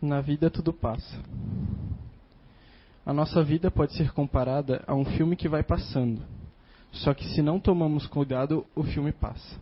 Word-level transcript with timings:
Na 0.00 0.20
vida 0.20 0.48
tudo 0.48 0.72
passa. 0.72 1.22
A 3.04 3.12
nossa 3.12 3.42
vida 3.42 3.70
pode 3.70 3.94
ser 3.94 4.12
comparada 4.12 4.82
a 4.86 4.94
um 4.94 5.04
filme 5.04 5.36
que 5.36 5.48
vai 5.48 5.62
passando. 5.62 6.22
Só 6.92 7.12
que 7.12 7.26
se 7.28 7.42
não 7.42 7.60
tomamos 7.60 8.06
cuidado, 8.06 8.66
o 8.74 8.82
filme 8.82 9.12
passa. 9.12 9.58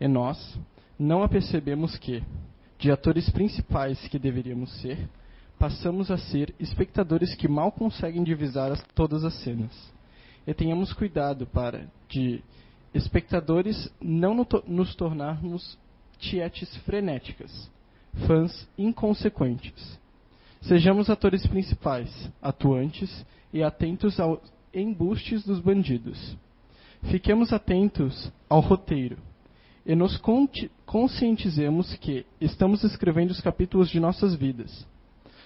E 0.00 0.08
nós 0.08 0.58
não 0.98 1.22
apercebemos 1.22 1.96
que, 1.96 2.22
de 2.78 2.90
atores 2.90 3.30
principais 3.30 4.08
que 4.08 4.18
deveríamos 4.18 4.72
ser, 4.80 5.08
passamos 5.58 6.10
a 6.10 6.18
ser 6.18 6.54
espectadores 6.58 7.34
que 7.34 7.46
mal 7.46 7.70
conseguem 7.70 8.24
divisar 8.24 8.72
as, 8.72 8.82
todas 8.94 9.24
as 9.24 9.34
cenas. 9.42 9.72
E 10.46 10.52
tenhamos 10.52 10.92
cuidado 10.92 11.46
para, 11.46 11.88
de 12.08 12.42
espectadores, 12.92 13.90
não 14.00 14.34
no 14.34 14.46
nos 14.66 14.94
tornarmos 14.94 15.78
tietes 16.18 16.76
frenéticas, 16.78 17.70
fãs 18.26 18.68
inconsequentes. 18.78 19.98
Sejamos 20.62 21.10
atores 21.10 21.46
principais, 21.46 22.30
atuantes 22.40 23.24
e 23.52 23.62
atentos 23.62 24.18
aos 24.18 24.40
embustes 24.72 25.44
dos 25.44 25.60
bandidos. 25.60 26.36
Fiquemos 27.10 27.52
atentos 27.52 28.32
ao 28.48 28.60
roteiro 28.60 29.18
e 29.84 29.94
nos 29.94 30.18
conscientizemos 30.86 31.94
que 31.96 32.24
estamos 32.40 32.82
escrevendo 32.82 33.30
os 33.30 33.40
capítulos 33.40 33.90
de 33.90 34.00
nossas 34.00 34.34
vidas. 34.34 34.86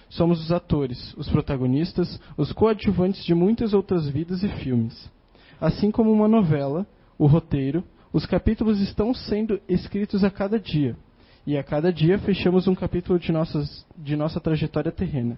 Somos 0.09 0.41
os 0.41 0.51
atores, 0.51 1.13
os 1.17 1.29
protagonistas, 1.29 2.19
os 2.37 2.51
coadjuvantes 2.51 3.23
de 3.25 3.35
muitas 3.35 3.73
outras 3.73 4.07
vidas 4.07 4.41
e 4.41 4.47
filmes. 4.47 5.11
Assim 5.59 5.91
como 5.91 6.11
uma 6.11 6.27
novela, 6.27 6.87
o 7.17 7.27
roteiro, 7.27 7.83
os 8.11 8.25
capítulos 8.25 8.79
estão 8.79 9.13
sendo 9.13 9.59
escritos 9.67 10.23
a 10.23 10.31
cada 10.31 10.57
dia, 10.57 10.95
e 11.49 11.57
a 11.57 11.63
cada 11.63 11.91
dia 11.91 12.19
fechamos 12.19 12.67
um 12.67 12.75
capítulo 12.75 13.17
de, 13.17 13.31
nossas, 13.31 13.83
de 13.97 14.15
nossa 14.15 14.39
trajetória 14.39 14.91
terrena. 14.91 15.35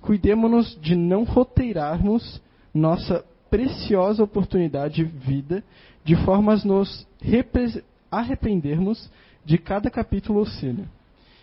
Cuidemos-nos 0.00 0.80
de 0.80 0.96
não 0.96 1.24
roteirarmos 1.24 2.40
nossa 2.72 3.22
preciosa 3.50 4.24
oportunidade 4.24 4.94
de 4.94 5.04
vida 5.04 5.62
de 6.02 6.16
forma 6.24 6.54
a 6.54 6.56
nos 6.64 7.06
arrependermos 8.10 9.10
de 9.44 9.58
cada 9.58 9.90
capítulo 9.90 10.38
ou 10.38 10.46
cena. 10.46 10.88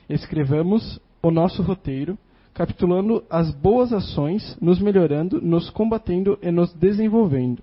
Escrevamos 0.09 0.99
o 1.21 1.29
nosso 1.29 1.61
roteiro, 1.61 2.17
capitulando 2.51 3.23
as 3.29 3.53
boas 3.53 3.93
ações, 3.93 4.57
nos 4.59 4.79
melhorando, 4.79 5.39
nos 5.39 5.69
combatendo 5.69 6.39
e 6.41 6.49
nos 6.49 6.73
desenvolvendo 6.73 7.61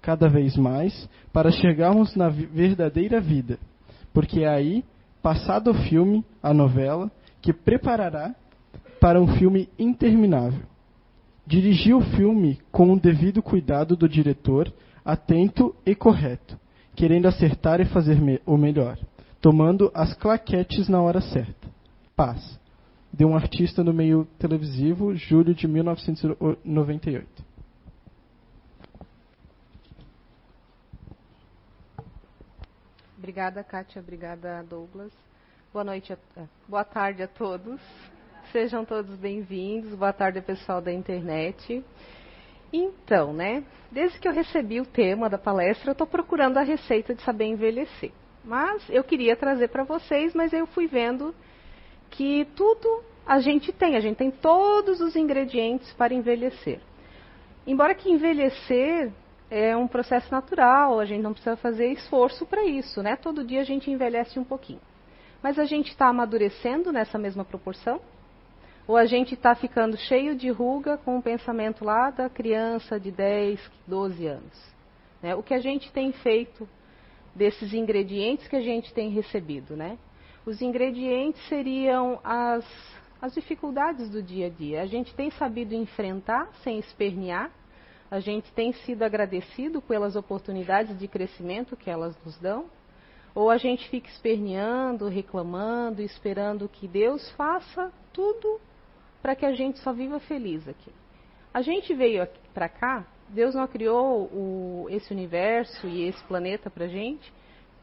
cada 0.00 0.30
vez 0.30 0.56
mais 0.56 1.06
para 1.30 1.50
chegarmos 1.50 2.16
na 2.16 2.30
verdadeira 2.30 3.20
vida, 3.20 3.58
porque 4.14 4.44
é 4.44 4.48
aí, 4.48 4.82
passado 5.28 5.72
o 5.72 5.74
filme, 5.74 6.24
a 6.42 6.54
novela, 6.54 7.12
que 7.42 7.52
preparará 7.52 8.34
para 8.98 9.20
um 9.20 9.36
filme 9.36 9.68
interminável. 9.78 10.62
Dirigir 11.46 11.94
o 11.94 12.00
filme 12.00 12.58
com 12.72 12.90
o 12.90 12.98
devido 12.98 13.42
cuidado 13.42 13.94
do 13.94 14.08
diretor, 14.08 14.72
atento 15.04 15.76
e 15.84 15.94
correto, 15.94 16.58
querendo 16.96 17.28
acertar 17.28 17.78
e 17.78 17.84
fazer 17.84 18.18
me 18.18 18.40
o 18.46 18.56
melhor, 18.56 18.98
tomando 19.38 19.90
as 19.92 20.14
claquetes 20.14 20.88
na 20.88 21.02
hora 21.02 21.20
certa. 21.20 21.68
Paz. 22.16 22.58
De 23.12 23.26
um 23.26 23.36
artista 23.36 23.84
no 23.84 23.92
meio 23.92 24.26
televisivo, 24.38 25.14
julho 25.14 25.54
de 25.54 25.68
1998. 25.68 27.47
Obrigada, 33.18 33.64
Kátia. 33.64 34.00
Obrigada, 34.00 34.62
Douglas. 34.62 35.12
Boa 35.72 35.82
noite, 35.82 36.12
a, 36.12 36.40
é, 36.40 36.44
boa 36.68 36.84
tarde 36.84 37.20
a 37.20 37.26
todos. 37.26 37.80
Sejam 38.52 38.84
todos 38.84 39.16
bem-vindos. 39.16 39.92
Boa 39.96 40.12
tarde, 40.12 40.40
pessoal 40.40 40.80
da 40.80 40.92
internet. 40.92 41.84
Então, 42.72 43.32
né? 43.32 43.64
Desde 43.90 44.20
que 44.20 44.28
eu 44.28 44.32
recebi 44.32 44.80
o 44.80 44.86
tema 44.86 45.28
da 45.28 45.36
palestra, 45.36 45.90
eu 45.90 45.92
estou 45.92 46.06
procurando 46.06 46.58
a 46.58 46.62
receita 46.62 47.12
de 47.12 47.20
saber 47.22 47.46
envelhecer. 47.46 48.12
Mas 48.44 48.88
eu 48.88 49.02
queria 49.02 49.34
trazer 49.34 49.66
para 49.66 49.82
vocês, 49.82 50.32
mas 50.32 50.52
eu 50.52 50.68
fui 50.68 50.86
vendo 50.86 51.34
que 52.10 52.44
tudo 52.54 53.02
a 53.26 53.40
gente 53.40 53.72
tem, 53.72 53.96
a 53.96 54.00
gente 54.00 54.16
tem 54.16 54.30
todos 54.30 55.00
os 55.00 55.16
ingredientes 55.16 55.92
para 55.94 56.14
envelhecer. 56.14 56.78
Embora 57.66 57.96
que 57.96 58.08
envelhecer 58.08 59.10
é 59.50 59.76
um 59.76 59.88
processo 59.88 60.30
natural, 60.30 61.00
a 61.00 61.04
gente 61.04 61.22
não 61.22 61.32
precisa 61.32 61.56
fazer 61.56 61.92
esforço 61.92 62.44
para 62.44 62.64
isso, 62.64 63.02
né? 63.02 63.16
Todo 63.16 63.44
dia 63.44 63.60
a 63.60 63.64
gente 63.64 63.90
envelhece 63.90 64.38
um 64.38 64.44
pouquinho. 64.44 64.80
Mas 65.42 65.58
a 65.58 65.64
gente 65.64 65.88
está 65.88 66.08
amadurecendo 66.08 66.92
nessa 66.92 67.18
mesma 67.18 67.44
proporção? 67.44 68.00
Ou 68.86 68.96
a 68.96 69.04
gente 69.04 69.34
está 69.34 69.54
ficando 69.54 69.96
cheio 69.96 70.34
de 70.34 70.50
ruga 70.50 70.96
com 70.98 71.18
o 71.18 71.22
pensamento 71.22 71.84
lá 71.84 72.10
da 72.10 72.28
criança 72.28 72.98
de 72.98 73.10
10, 73.10 73.60
12 73.86 74.26
anos? 74.26 74.74
Né? 75.22 75.34
O 75.34 75.42
que 75.42 75.54
a 75.54 75.60
gente 75.60 75.92
tem 75.92 76.12
feito 76.12 76.68
desses 77.34 77.72
ingredientes 77.72 78.48
que 78.48 78.56
a 78.56 78.60
gente 78.60 78.92
tem 78.92 79.10
recebido, 79.10 79.76
né? 79.76 79.98
Os 80.44 80.62
ingredientes 80.62 81.40
seriam 81.48 82.18
as, 82.24 82.64
as 83.20 83.34
dificuldades 83.34 84.08
do 84.08 84.22
dia 84.22 84.46
a 84.46 84.50
dia. 84.50 84.82
A 84.82 84.86
gente 84.86 85.14
tem 85.14 85.30
sabido 85.32 85.74
enfrentar 85.74 86.48
sem 86.64 86.78
espernear 86.78 87.50
a 88.10 88.20
gente 88.20 88.50
tem 88.52 88.72
sido 88.72 89.02
agradecido 89.02 89.82
pelas 89.82 90.16
oportunidades 90.16 90.98
de 90.98 91.06
crescimento 91.06 91.76
que 91.76 91.90
elas 91.90 92.16
nos 92.24 92.38
dão? 92.38 92.66
Ou 93.34 93.50
a 93.50 93.58
gente 93.58 93.88
fica 93.88 94.08
esperneando, 94.08 95.08
reclamando, 95.08 96.00
esperando 96.02 96.68
que 96.68 96.88
Deus 96.88 97.30
faça 97.32 97.92
tudo 98.12 98.60
para 99.20 99.36
que 99.36 99.44
a 99.44 99.52
gente 99.52 99.78
só 99.80 99.92
viva 99.92 100.18
feliz 100.20 100.66
aqui? 100.66 100.90
A 101.52 101.62
gente 101.62 101.94
veio 101.94 102.26
para 102.54 102.68
cá, 102.68 103.06
Deus 103.28 103.54
não 103.54 103.66
criou 103.66 104.24
o, 104.32 104.86
esse 104.90 105.12
universo 105.12 105.86
e 105.86 106.04
esse 106.08 106.22
planeta 106.24 106.70
para 106.70 106.88
gente, 106.88 107.32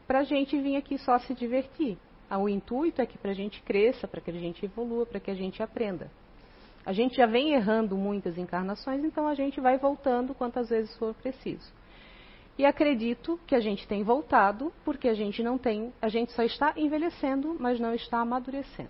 para 0.06 0.20
a 0.20 0.24
gente 0.24 0.60
vir 0.60 0.76
aqui 0.76 0.98
só 0.98 1.18
se 1.20 1.34
divertir. 1.34 1.96
O 2.30 2.48
intuito 2.48 3.00
é 3.00 3.06
que 3.06 3.16
para 3.16 3.30
a 3.30 3.34
gente 3.34 3.62
cresça, 3.62 4.08
para 4.08 4.20
que 4.20 4.30
a 4.30 4.34
gente 4.34 4.64
evolua, 4.64 5.06
para 5.06 5.20
que 5.20 5.30
a 5.30 5.34
gente 5.34 5.62
aprenda. 5.62 6.10
A 6.86 6.92
gente 6.92 7.16
já 7.16 7.26
vem 7.26 7.52
errando 7.52 7.96
muitas 7.96 8.38
encarnações, 8.38 9.02
então 9.02 9.26
a 9.26 9.34
gente 9.34 9.60
vai 9.60 9.76
voltando 9.76 10.32
quantas 10.32 10.68
vezes 10.68 10.96
for 10.96 11.12
preciso. 11.14 11.74
E 12.56 12.64
acredito 12.64 13.40
que 13.44 13.56
a 13.56 13.60
gente 13.60 13.88
tem 13.88 14.04
voltado 14.04 14.72
porque 14.84 15.08
a 15.08 15.14
gente 15.14 15.42
não 15.42 15.58
tem, 15.58 15.92
a 16.00 16.08
gente 16.08 16.30
só 16.30 16.44
está 16.44 16.72
envelhecendo, 16.76 17.56
mas 17.58 17.80
não 17.80 17.92
está 17.92 18.20
amadurecendo. 18.20 18.88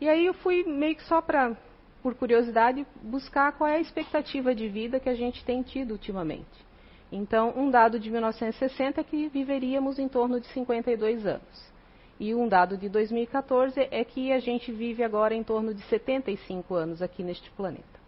E 0.00 0.08
aí 0.08 0.26
eu 0.26 0.34
fui 0.34 0.64
meio 0.64 0.96
que 0.96 1.04
só 1.04 1.22
para, 1.22 1.56
por 2.02 2.16
curiosidade, 2.16 2.84
buscar 3.00 3.52
qual 3.52 3.70
é 3.70 3.76
a 3.76 3.80
expectativa 3.80 4.52
de 4.52 4.68
vida 4.68 4.98
que 4.98 5.08
a 5.08 5.14
gente 5.14 5.44
tem 5.44 5.62
tido 5.62 5.92
ultimamente. 5.92 6.66
Então, 7.12 7.54
um 7.56 7.70
dado 7.70 7.98
de 7.98 8.10
1960 8.10 9.00
é 9.00 9.04
que 9.04 9.28
viveríamos 9.28 10.00
em 10.00 10.08
torno 10.08 10.40
de 10.40 10.48
52 10.48 11.26
anos. 11.26 11.77
E 12.20 12.34
um 12.34 12.48
dado 12.48 12.76
de 12.76 12.88
2014 12.88 13.88
é 13.90 14.04
que 14.04 14.32
a 14.32 14.40
gente 14.40 14.72
vive 14.72 15.04
agora 15.04 15.34
em 15.34 15.44
torno 15.44 15.72
de 15.72 15.82
75 15.82 16.74
anos 16.74 17.00
aqui 17.00 17.22
neste 17.22 17.48
planeta. 17.52 17.98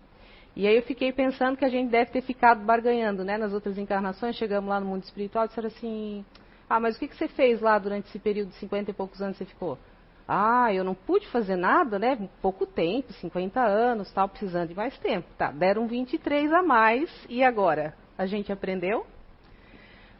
E 0.56 0.66
aí 0.66 0.74
eu 0.74 0.82
fiquei 0.82 1.12
pensando 1.12 1.56
que 1.56 1.64
a 1.64 1.68
gente 1.68 1.90
deve 1.90 2.10
ter 2.10 2.22
ficado 2.22 2.64
barganhando, 2.64 3.24
né? 3.24 3.38
Nas 3.38 3.52
outras 3.52 3.78
encarnações, 3.78 4.34
chegamos 4.34 4.68
lá 4.68 4.80
no 4.80 4.86
mundo 4.86 5.04
espiritual 5.04 5.44
e 5.44 5.48
disseram 5.48 5.68
assim: 5.68 6.24
Ah, 6.68 6.80
mas 6.80 6.96
o 6.96 6.98
que, 6.98 7.14
você 7.14 7.28
fez 7.28 7.60
lá 7.60 7.78
durante 7.78 8.08
esse 8.08 8.18
período 8.18 8.48
de 8.48 8.56
50 8.56 8.90
e 8.90 8.94
poucos 8.94 9.22
anos 9.22 9.36
você 9.36 9.44
ficou? 9.44 9.78
Ah, 10.26 10.72
eu 10.72 10.84
não 10.84 10.94
pude 10.94 11.26
fazer 11.28 11.56
nada, 11.56 11.98
né? 11.98 12.28
Pouco 12.42 12.66
tempo, 12.66 13.12
50 13.12 13.60
anos, 13.60 14.12
tal, 14.12 14.28
precisando 14.28 14.68
de 14.68 14.74
mais 14.74 14.96
tempo. 14.98 15.28
Tá, 15.38 15.52
deram 15.52 15.86
23 15.86 16.52
a 16.52 16.62
mais 16.62 17.10
e 17.28 17.44
agora? 17.44 17.94
A 18.18 18.26
gente 18.26 18.52
aprendeu? 18.52 19.06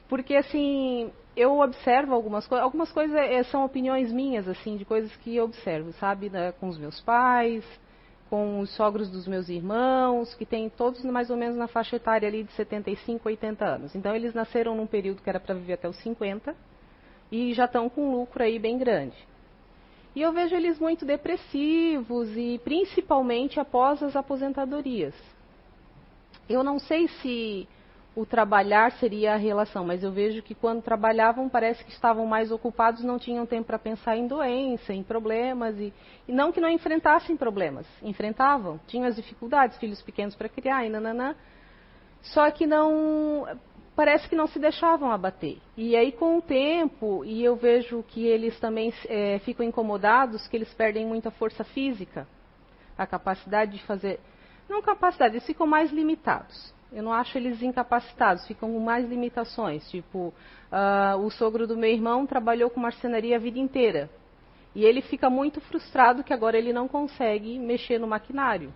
Porque 0.09 0.34
assim, 0.34 1.12
eu 1.41 1.59
observo 1.59 2.15
algumas 2.15 2.47
coisas, 2.47 2.62
algumas 2.65 2.93
coisas 2.93 3.17
é, 3.17 3.43
são 3.45 3.65
opiniões 3.65 4.12
minhas, 4.12 4.47
assim, 4.47 4.77
de 4.77 4.84
coisas 4.84 5.15
que 5.17 5.37
eu 5.37 5.45
observo, 5.45 5.91
sabe, 5.95 6.28
né, 6.28 6.53
com 6.53 6.69
os 6.69 6.77
meus 6.77 7.01
pais, 7.01 7.65
com 8.28 8.60
os 8.60 8.71
sogros 8.77 9.10
dos 9.10 9.27
meus 9.27 9.48
irmãos, 9.48 10.34
que 10.34 10.45
têm 10.45 10.69
todos 10.69 11.03
mais 11.03 11.31
ou 11.31 11.37
menos 11.39 11.57
na 11.57 11.66
faixa 11.66 11.97
etária 11.97 12.28
ali 12.28 12.45
de 12.45 12.53
75, 12.53 13.27
80 13.27 13.65
anos. 13.65 13.95
Então 13.95 14.15
eles 14.15 14.34
nasceram 14.34 14.77
num 14.77 14.87
período 14.87 15.22
que 15.22 15.31
era 15.31 15.41
para 15.41 15.54
viver 15.54 15.72
até 15.72 15.89
os 15.89 15.97
50 16.03 16.54
e 17.33 17.54
já 17.54 17.65
estão 17.65 17.89
com 17.89 18.09
um 18.09 18.13
lucro 18.13 18.43
aí 18.43 18.59
bem 18.59 18.77
grande. 18.77 19.16
E 20.15 20.21
eu 20.21 20.33
vejo 20.33 20.54
eles 20.54 20.78
muito 20.78 21.07
depressivos 21.07 22.36
e 22.36 22.60
principalmente 22.63 23.59
após 23.59 24.03
as 24.03 24.15
aposentadorias. 24.15 25.15
Eu 26.48 26.63
não 26.63 26.78
sei 26.78 27.09
se 27.09 27.66
o 28.21 28.27
trabalhar 28.27 28.93
seria 28.93 29.33
a 29.33 29.37
relação, 29.37 29.83
mas 29.83 30.03
eu 30.03 30.13
vejo 30.13 30.43
que 30.43 30.55
quando 30.55 30.83
trabalhavam 30.83 31.49
parece 31.49 31.83
que 31.83 31.91
estavam 31.91 32.27
mais 32.27 32.53
ocupados, 32.53 33.03
não 33.03 33.19
tinham 33.19 33.47
tempo 33.47 33.69
para 33.69 33.78
pensar 33.78 34.15
em 34.15 34.27
doença, 34.27 34.93
em 34.93 35.03
problemas 35.03 35.75
e, 35.78 35.91
e, 36.28 36.33
não 36.33 36.53
que 36.53 36.61
não 36.61 36.69
enfrentassem 36.69 37.34
problemas, 37.34 37.87
enfrentavam, 38.03 38.78
tinham 38.87 39.07
as 39.07 39.17
dificuldades, 39.17 39.78
filhos 39.78 40.03
pequenos 40.03 40.34
para 40.34 40.51
criar 40.51 40.84
e 40.84 40.91
nananã, 40.91 41.34
só 42.21 42.51
que 42.51 42.67
não 42.67 43.47
parece 43.97 44.28
que 44.28 44.37
não 44.37 44.47
se 44.47 44.59
deixavam 44.59 45.11
abater. 45.11 45.57
E 45.75 45.97
aí, 45.97 46.13
com 46.13 46.37
o 46.37 46.43
tempo, 46.43 47.25
e 47.25 47.43
eu 47.43 47.57
vejo 47.57 48.03
que 48.03 48.27
eles 48.27 48.59
também 48.61 48.93
é, 49.09 49.39
ficam 49.39 49.65
incomodados, 49.65 50.47
que 50.47 50.59
eles 50.59 50.72
perdem 50.75 51.07
muita 51.07 51.31
força 51.31 51.65
física, 51.65 52.28
a 52.99 53.07
capacidade 53.07 53.72
de 53.72 53.83
fazer. 53.84 54.21
Não 54.69 54.83
capacidade, 54.83 55.37
eles 55.37 55.47
ficam 55.47 55.67
mais 55.67 55.91
limitados. 55.91 56.78
Eu 56.92 57.03
não 57.03 57.13
acho 57.13 57.39
eles 57.39 57.63
incapacitados, 57.63 58.47
ficam 58.47 58.72
com 58.72 58.81
mais 58.81 59.09
limitações. 59.09 59.89
Tipo, 59.91 60.34
uh, 60.72 61.19
o 61.19 61.31
sogro 61.31 61.66
do 61.66 61.77
meu 61.77 61.91
irmão 61.91 62.27
trabalhou 62.27 62.69
com 62.71 62.81
marcenaria 62.81 63.37
a 63.37 63.39
vida 63.39 63.59
inteira. 63.59 64.10
E 64.75 64.84
ele 64.84 65.01
fica 65.03 65.28
muito 65.28 65.60
frustrado 65.60 66.25
que 66.25 66.33
agora 66.33 66.59
ele 66.59 66.72
não 66.72 66.89
consegue 66.89 67.59
mexer 67.59 67.98
no 67.98 68.07
maquinário. 68.07 68.72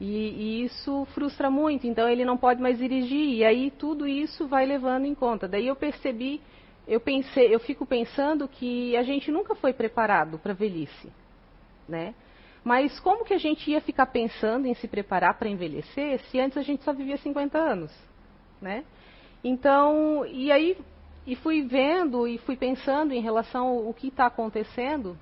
E, 0.00 0.06
e, 0.06 0.64
isso 0.64 1.06
frustra 1.14 1.48
muito, 1.50 1.86
então 1.86 2.08
ele 2.08 2.24
não 2.24 2.36
pode 2.36 2.60
mais 2.60 2.78
dirigir. 2.78 3.28
E 3.28 3.44
aí 3.44 3.70
tudo 3.70 4.06
isso 4.06 4.46
vai 4.46 4.66
levando 4.66 5.06
em 5.06 5.14
conta. 5.14 5.46
Daí 5.46 5.66
eu 5.66 5.76
percebi, 5.76 6.40
eu 6.86 7.00
pensei, 7.00 7.54
eu 7.54 7.60
fico 7.60 7.86
pensando 7.86 8.48
que 8.48 8.96
a 8.96 9.02
gente 9.02 9.30
nunca 9.30 9.54
foi 9.54 9.72
preparado 9.72 10.38
para 10.38 10.52
a 10.52 10.54
velhice, 10.56 11.12
né? 11.88 12.14
Mas 12.64 12.98
como 12.98 13.26
que 13.26 13.34
a 13.34 13.38
gente 13.38 13.70
ia 13.70 13.80
ficar 13.80 14.06
pensando 14.06 14.66
em 14.66 14.74
se 14.74 14.88
preparar 14.88 15.38
para 15.38 15.50
envelhecer 15.50 16.18
se 16.30 16.40
antes 16.40 16.56
a 16.56 16.62
gente 16.62 16.82
só 16.82 16.94
vivia 16.94 17.18
50 17.18 17.58
anos, 17.58 17.92
né? 18.60 18.84
Então, 19.44 20.24
e 20.24 20.50
aí 20.50 20.76
e 21.26 21.36
fui 21.36 21.62
vendo 21.62 22.26
e 22.26 22.38
fui 22.38 22.56
pensando 22.56 23.12
em 23.12 23.20
relação 23.20 23.68
ao 23.86 23.94
que 23.94 24.08
está 24.08 24.26
acontecendo 24.26 25.16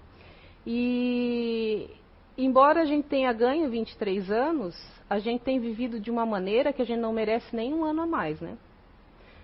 e 0.65 1.91
embora 2.39 2.83
a 2.83 2.85
gente 2.85 3.09
tenha 3.09 3.33
ganho 3.33 3.69
23 3.69 4.31
anos, 4.31 4.81
a 5.11 5.19
gente 5.19 5.43
tem 5.43 5.59
vivido 5.59 5.99
de 5.99 6.11
uma 6.11 6.25
maneira 6.25 6.73
que 6.73 6.83
a 6.83 6.85
gente 6.85 7.01
não 7.01 7.13
merece 7.13 7.55
nem 7.55 7.75
um 7.75 7.85
ano 7.85 8.03
a 8.03 8.07
mais, 8.07 8.41
né? 8.41 8.57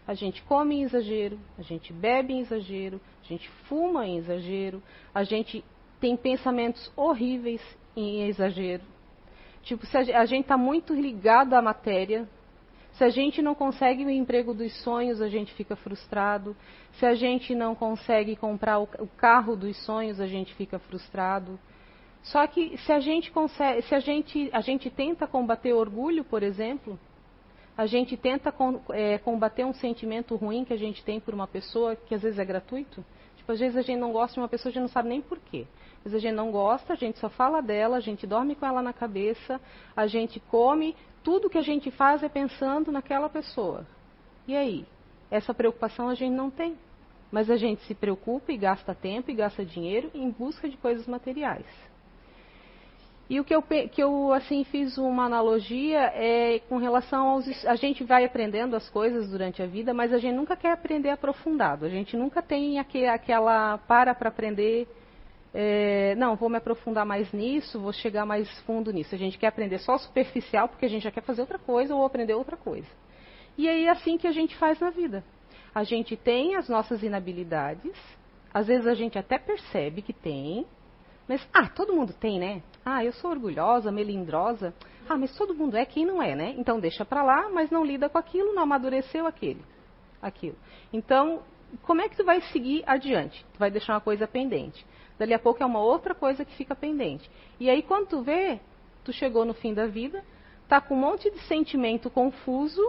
A 0.06 0.14
gente 0.14 0.42
come 0.42 0.76
em 0.76 0.82
exagero, 0.84 1.38
a 1.58 1.62
gente 1.62 1.92
bebe 1.92 2.32
em 2.32 2.40
exagero, 2.40 3.00
a 3.22 3.26
gente 3.26 3.48
fuma 3.68 4.06
em 4.06 4.16
exagero, 4.16 4.82
a 5.12 5.22
gente 5.22 5.64
tem 6.00 6.16
pensamentos 6.16 6.90
horríveis 6.96 7.60
em 8.00 8.28
exagero. 8.28 8.82
Tipo, 9.62 9.84
se 9.86 9.96
a 9.96 10.24
gente 10.24 10.42
está 10.42 10.56
muito 10.56 10.94
ligado 10.94 11.54
à 11.54 11.60
matéria, 11.60 12.28
se 12.92 13.04
a 13.04 13.10
gente 13.10 13.40
não 13.40 13.54
consegue 13.54 14.04
o 14.04 14.10
emprego 14.10 14.52
dos 14.52 14.72
sonhos, 14.82 15.20
a 15.20 15.28
gente 15.28 15.52
fica 15.54 15.76
frustrado. 15.76 16.56
Se 16.94 17.06
a 17.06 17.14
gente 17.14 17.54
não 17.54 17.74
consegue 17.74 18.34
comprar 18.34 18.80
o 18.80 19.08
carro 19.16 19.54
dos 19.54 19.76
sonhos, 19.84 20.20
a 20.20 20.26
gente 20.26 20.54
fica 20.54 20.78
frustrado. 20.78 21.58
Só 22.22 22.46
que 22.46 22.76
se 22.78 22.92
a 22.92 22.98
gente 22.98 23.30
consegue, 23.30 23.82
se 23.82 23.94
a 23.94 24.00
gente, 24.00 24.50
a 24.52 24.60
gente 24.60 24.90
tenta 24.90 25.26
combater 25.26 25.72
o 25.72 25.78
orgulho, 25.78 26.24
por 26.24 26.42
exemplo, 26.42 26.98
a 27.76 27.86
gente 27.86 28.16
tenta 28.16 28.50
com, 28.50 28.80
é, 28.90 29.18
combater 29.18 29.64
um 29.64 29.72
sentimento 29.72 30.34
ruim 30.34 30.64
que 30.64 30.72
a 30.72 30.76
gente 30.76 31.04
tem 31.04 31.20
por 31.20 31.32
uma 31.32 31.46
pessoa 31.46 31.94
que 31.94 32.14
às 32.14 32.22
vezes 32.22 32.38
é 32.38 32.44
gratuito. 32.44 33.04
Tipo, 33.48 33.54
às 33.54 33.60
vezes 33.60 33.76
a 33.78 33.82
gente 33.82 33.98
não 33.98 34.12
gosta 34.12 34.34
de 34.34 34.40
uma 34.40 34.48
pessoa, 34.48 34.68
a 34.68 34.74
gente 34.74 34.82
não 34.82 34.90
sabe 34.90 35.08
nem 35.08 35.22
porquê. 35.22 35.66
Às 36.04 36.12
vezes 36.12 36.16
a 36.16 36.28
gente 36.28 36.34
não 36.34 36.50
gosta, 36.50 36.92
a 36.92 36.96
gente 36.96 37.18
só 37.18 37.30
fala 37.30 37.62
dela, 37.62 37.96
a 37.96 38.00
gente 38.00 38.26
dorme 38.26 38.54
com 38.54 38.66
ela 38.66 38.82
na 38.82 38.92
cabeça, 38.92 39.58
a 39.96 40.06
gente 40.06 40.38
come, 40.38 40.94
tudo 41.24 41.48
que 41.48 41.56
a 41.56 41.62
gente 41.62 41.90
faz 41.90 42.22
é 42.22 42.28
pensando 42.28 42.92
naquela 42.92 43.26
pessoa. 43.26 43.86
E 44.46 44.54
aí? 44.54 44.84
Essa 45.30 45.54
preocupação 45.54 46.10
a 46.10 46.14
gente 46.14 46.34
não 46.34 46.50
tem. 46.50 46.76
Mas 47.32 47.48
a 47.48 47.56
gente 47.56 47.80
se 47.84 47.94
preocupa 47.94 48.52
e 48.52 48.58
gasta 48.58 48.94
tempo 48.94 49.30
e 49.30 49.34
gasta 49.34 49.64
dinheiro 49.64 50.10
em 50.12 50.30
busca 50.30 50.68
de 50.68 50.76
coisas 50.76 51.06
materiais. 51.06 51.64
E 53.30 53.38
o 53.38 53.44
que 53.44 53.54
eu, 53.54 53.62
que 53.62 54.02
eu 54.02 54.32
assim 54.32 54.64
fiz 54.64 54.96
uma 54.96 55.26
analogia 55.26 56.00
é 56.14 56.60
com 56.60 56.78
relação 56.78 57.28
aos 57.28 57.66
a 57.66 57.76
gente 57.76 58.02
vai 58.02 58.24
aprendendo 58.24 58.74
as 58.74 58.88
coisas 58.88 59.28
durante 59.28 59.62
a 59.62 59.66
vida, 59.66 59.92
mas 59.92 60.14
a 60.14 60.18
gente 60.18 60.34
nunca 60.34 60.56
quer 60.56 60.72
aprender 60.72 61.10
aprofundado. 61.10 61.84
A 61.84 61.90
gente 61.90 62.16
nunca 62.16 62.40
tem 62.40 62.78
aquele, 62.78 63.06
aquela 63.06 63.76
para 63.76 64.14
para 64.14 64.30
aprender. 64.30 64.88
É, 65.52 66.14
não, 66.16 66.36
vou 66.36 66.48
me 66.48 66.56
aprofundar 66.56 67.04
mais 67.04 67.30
nisso, 67.32 67.78
vou 67.78 67.92
chegar 67.92 68.24
mais 68.24 68.48
fundo 68.60 68.90
nisso. 68.92 69.14
A 69.14 69.18
gente 69.18 69.36
quer 69.36 69.48
aprender 69.48 69.78
só 69.78 69.98
superficial 69.98 70.68
porque 70.68 70.86
a 70.86 70.88
gente 70.88 71.02
já 71.02 71.10
quer 71.10 71.22
fazer 71.22 71.42
outra 71.42 71.58
coisa 71.58 71.94
ou 71.94 72.06
aprender 72.06 72.32
outra 72.32 72.56
coisa. 72.56 72.88
E 73.58 73.68
aí 73.68 73.84
é 73.84 73.90
assim 73.90 74.16
que 74.16 74.26
a 74.26 74.32
gente 74.32 74.56
faz 74.56 74.80
na 74.80 74.88
vida. 74.88 75.22
A 75.74 75.84
gente 75.84 76.16
tem 76.16 76.56
as 76.56 76.66
nossas 76.66 77.02
inabilidades, 77.02 77.92
às 78.54 78.66
vezes 78.66 78.86
a 78.86 78.94
gente 78.94 79.18
até 79.18 79.38
percebe 79.38 80.00
que 80.00 80.12
tem, 80.14 80.66
mas, 81.28 81.46
ah, 81.52 81.68
todo 81.68 81.92
mundo 81.92 82.14
tem, 82.14 82.38
né? 82.38 82.62
Ah, 82.90 83.04
eu 83.04 83.12
sou 83.12 83.30
orgulhosa, 83.30 83.92
melindrosa. 83.92 84.72
Ah, 85.06 85.14
mas 85.14 85.36
todo 85.36 85.54
mundo 85.54 85.76
é, 85.76 85.84
quem 85.84 86.06
não 86.06 86.22
é, 86.22 86.34
né? 86.34 86.54
Então 86.56 86.80
deixa 86.80 87.04
para 87.04 87.22
lá, 87.22 87.50
mas 87.50 87.70
não 87.70 87.84
lida 87.84 88.08
com 88.08 88.16
aquilo, 88.16 88.54
não 88.54 88.62
amadureceu 88.62 89.26
aquele, 89.26 89.62
aquilo. 90.22 90.56
Então, 90.90 91.42
como 91.82 92.00
é 92.00 92.08
que 92.08 92.16
tu 92.16 92.24
vai 92.24 92.40
seguir 92.50 92.82
adiante? 92.86 93.44
Tu 93.52 93.58
vai 93.58 93.70
deixar 93.70 93.92
uma 93.92 94.00
coisa 94.00 94.26
pendente. 94.26 94.86
Dali 95.18 95.34
a 95.34 95.38
pouco 95.38 95.62
é 95.62 95.66
uma 95.66 95.80
outra 95.80 96.14
coisa 96.14 96.46
que 96.46 96.56
fica 96.56 96.74
pendente. 96.74 97.30
E 97.60 97.68
aí 97.68 97.82
quando 97.82 98.06
tu 98.06 98.22
vê, 98.22 98.58
tu 99.04 99.12
chegou 99.12 99.44
no 99.44 99.52
fim 99.52 99.74
da 99.74 99.86
vida, 99.86 100.24
tá 100.66 100.80
com 100.80 100.94
um 100.94 100.98
monte 100.98 101.30
de 101.30 101.40
sentimento 101.40 102.08
confuso, 102.08 102.80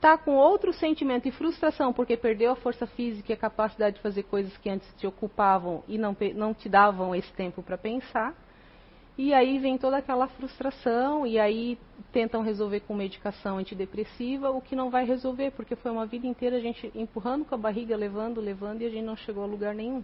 tá 0.00 0.18
com 0.18 0.34
outro 0.34 0.72
sentimento 0.72 1.24
de 1.24 1.30
frustração 1.30 1.92
porque 1.92 2.16
perdeu 2.16 2.50
a 2.50 2.56
força 2.56 2.88
física 2.88 3.30
e 3.30 3.34
a 3.34 3.38
capacidade 3.38 3.96
de 3.96 4.02
fazer 4.02 4.24
coisas 4.24 4.56
que 4.56 4.68
antes 4.68 4.92
te 4.96 5.06
ocupavam 5.06 5.84
e 5.86 5.96
não, 5.96 6.16
não 6.34 6.52
te 6.52 6.68
davam 6.68 7.14
esse 7.14 7.32
tempo 7.34 7.62
para 7.62 7.78
pensar. 7.78 8.34
E 9.22 9.34
aí 9.34 9.58
vem 9.58 9.76
toda 9.76 9.98
aquela 9.98 10.26
frustração, 10.28 11.26
e 11.26 11.38
aí 11.38 11.78
tentam 12.10 12.40
resolver 12.40 12.80
com 12.80 12.94
medicação 12.94 13.58
antidepressiva, 13.58 14.50
o 14.50 14.62
que 14.62 14.74
não 14.74 14.88
vai 14.88 15.04
resolver, 15.04 15.50
porque 15.50 15.76
foi 15.76 15.90
uma 15.90 16.06
vida 16.06 16.26
inteira 16.26 16.56
a 16.56 16.58
gente 16.58 16.90
empurrando 16.94 17.44
com 17.44 17.54
a 17.54 17.58
barriga, 17.58 17.94
levando, 17.94 18.40
levando, 18.40 18.80
e 18.80 18.86
a 18.86 18.88
gente 18.88 19.04
não 19.04 19.14
chegou 19.16 19.44
a 19.44 19.46
lugar 19.46 19.74
nenhum. 19.74 20.02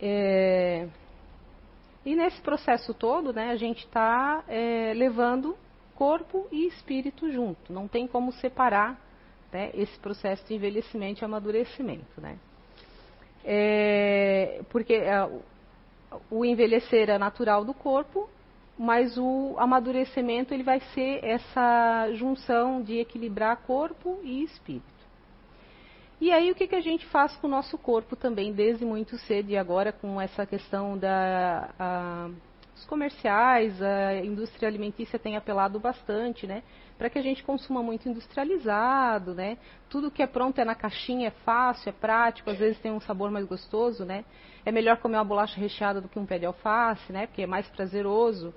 É... 0.00 0.88
E 2.02 2.16
nesse 2.16 2.40
processo 2.40 2.94
todo, 2.94 3.30
né, 3.30 3.50
a 3.50 3.56
gente 3.56 3.84
está 3.84 4.42
é, 4.48 4.94
levando 4.94 5.54
corpo 5.94 6.48
e 6.50 6.66
espírito 6.66 7.30
junto. 7.30 7.70
Não 7.70 7.86
tem 7.86 8.06
como 8.06 8.32
separar 8.32 8.98
né, 9.52 9.70
esse 9.74 9.98
processo 9.98 10.46
de 10.48 10.54
envelhecimento 10.54 11.22
e 11.22 11.26
amadurecimento. 11.26 12.22
Né? 12.22 12.38
É, 13.44 14.60
porque 14.70 14.94
é, 14.94 15.28
o 16.30 16.44
envelhecer 16.44 17.10
é 17.10 17.18
natural 17.18 17.64
do 17.64 17.74
corpo, 17.74 18.28
mas 18.78 19.16
o 19.18 19.54
amadurecimento 19.58 20.52
ele 20.54 20.62
vai 20.62 20.80
ser 20.94 21.24
essa 21.24 22.10
junção 22.12 22.82
de 22.82 22.98
equilibrar 22.98 23.56
corpo 23.58 24.18
e 24.22 24.42
espírito. 24.42 24.92
E 26.20 26.30
aí 26.30 26.50
o 26.50 26.54
que, 26.54 26.68
que 26.68 26.76
a 26.76 26.80
gente 26.80 27.04
faz 27.06 27.34
com 27.36 27.48
o 27.48 27.50
nosso 27.50 27.76
corpo 27.76 28.14
também 28.14 28.52
desde 28.52 28.84
muito 28.84 29.18
cedo 29.18 29.50
e 29.50 29.56
agora 29.56 29.92
com 29.92 30.20
essa 30.20 30.46
questão 30.46 30.96
da 30.96 32.30
comerciais, 32.84 33.80
a 33.82 34.16
indústria 34.24 34.68
alimentícia 34.68 35.18
tem 35.18 35.36
apelado 35.36 35.78
bastante, 35.78 36.46
né? 36.46 36.62
Para 36.98 37.10
que 37.10 37.18
a 37.18 37.22
gente 37.22 37.42
consuma 37.42 37.82
muito 37.82 38.08
industrializado, 38.08 39.34
né? 39.34 39.58
Tudo 39.88 40.10
que 40.10 40.22
é 40.22 40.26
pronto 40.26 40.60
é 40.60 40.64
na 40.64 40.74
caixinha, 40.74 41.28
é 41.28 41.30
fácil, 41.30 41.90
é 41.90 41.92
prático, 41.92 42.50
às 42.50 42.58
vezes 42.58 42.78
tem 42.80 42.92
um 42.92 43.00
sabor 43.00 43.30
mais 43.30 43.46
gostoso, 43.46 44.04
né? 44.04 44.24
É 44.64 44.70
melhor 44.70 44.98
comer 44.98 45.16
uma 45.16 45.24
bolacha 45.24 45.58
recheada 45.58 46.00
do 46.00 46.08
que 46.08 46.18
um 46.18 46.26
pé 46.26 46.38
de 46.38 46.46
alface, 46.46 47.12
né? 47.12 47.26
Porque 47.26 47.42
é 47.42 47.46
mais 47.46 47.66
prazeroso. 47.68 48.54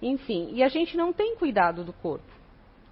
Enfim, 0.00 0.50
e 0.52 0.62
a 0.62 0.68
gente 0.68 0.96
não 0.96 1.12
tem 1.12 1.36
cuidado 1.36 1.84
do 1.84 1.92
corpo. 1.92 2.36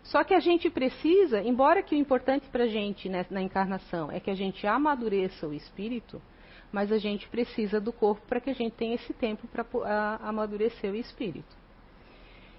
Só 0.04 0.22
que 0.22 0.34
a 0.34 0.40
gente 0.40 0.68
precisa, 0.68 1.40
embora 1.40 1.82
que 1.82 1.94
o 1.94 1.98
importante 1.98 2.46
para 2.48 2.64
a 2.64 2.68
gente 2.68 3.08
né, 3.08 3.24
na 3.30 3.40
encarnação 3.40 4.12
é 4.12 4.20
que 4.20 4.30
a 4.30 4.34
gente 4.34 4.66
amadureça 4.66 5.46
o 5.46 5.54
espírito, 5.54 6.20
mas 6.74 6.90
a 6.90 6.98
gente 6.98 7.28
precisa 7.28 7.80
do 7.80 7.92
corpo 7.92 8.26
para 8.26 8.40
que 8.40 8.50
a 8.50 8.52
gente 8.52 8.72
tenha 8.72 8.96
esse 8.96 9.12
tempo 9.12 9.46
para 9.46 10.18
amadurecer 10.20 10.90
o 10.90 10.96
espírito. 10.96 11.56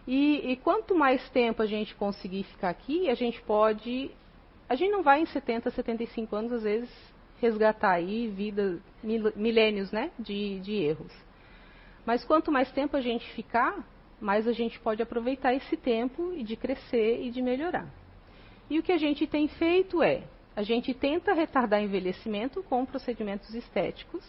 E, 0.07 0.51
e, 0.51 0.55
quanto 0.55 0.95
mais 0.95 1.29
tempo 1.31 1.61
a 1.61 1.65
gente 1.65 1.93
conseguir 1.95 2.43
ficar 2.43 2.69
aqui, 2.69 3.09
a 3.09 3.13
gente 3.13 3.41
pode. 3.41 4.09
A 4.69 4.75
gente 4.75 4.91
não 4.91 5.03
vai 5.03 5.19
em 5.19 5.25
70, 5.25 5.69
75 5.69 6.33
anos, 6.33 6.53
às 6.53 6.63
vezes, 6.63 6.89
resgatar 7.41 7.91
aí 7.91 8.29
vida, 8.29 8.79
milênios 9.03 9.91
né, 9.91 10.09
de, 10.17 10.61
de 10.61 10.75
erros. 10.75 11.11
Mas 12.05 12.23
quanto 12.23 12.49
mais 12.49 12.71
tempo 12.71 12.95
a 12.95 13.01
gente 13.01 13.29
ficar, 13.33 13.85
mais 14.21 14.47
a 14.47 14.53
gente 14.53 14.79
pode 14.79 15.01
aproveitar 15.01 15.53
esse 15.53 15.75
tempo 15.75 16.31
e 16.33 16.41
de 16.41 16.55
crescer 16.55 17.21
e 17.21 17.29
de 17.29 17.41
melhorar. 17.41 17.89
E 18.69 18.79
o 18.79 18.83
que 18.83 18.93
a 18.93 18.97
gente 18.97 19.27
tem 19.27 19.49
feito 19.49 20.01
é 20.01 20.23
a 20.55 20.63
gente 20.63 20.93
tenta 20.93 21.33
retardar 21.33 21.81
envelhecimento 21.81 22.63
com 22.63 22.85
procedimentos 22.85 23.53
estéticos. 23.53 24.23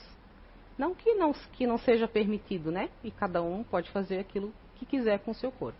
Não 0.76 0.94
que 0.94 1.14
não, 1.14 1.32
que 1.52 1.66
não 1.66 1.78
seja 1.78 2.08
permitido, 2.08 2.70
né? 2.70 2.90
E 3.04 3.10
cada 3.10 3.42
um 3.42 3.62
pode 3.62 3.90
fazer 3.90 4.18
aquilo 4.18 4.52
que 4.74 4.84
quiser 4.84 5.20
com 5.20 5.30
o 5.30 5.34
seu 5.34 5.52
corpo. 5.52 5.78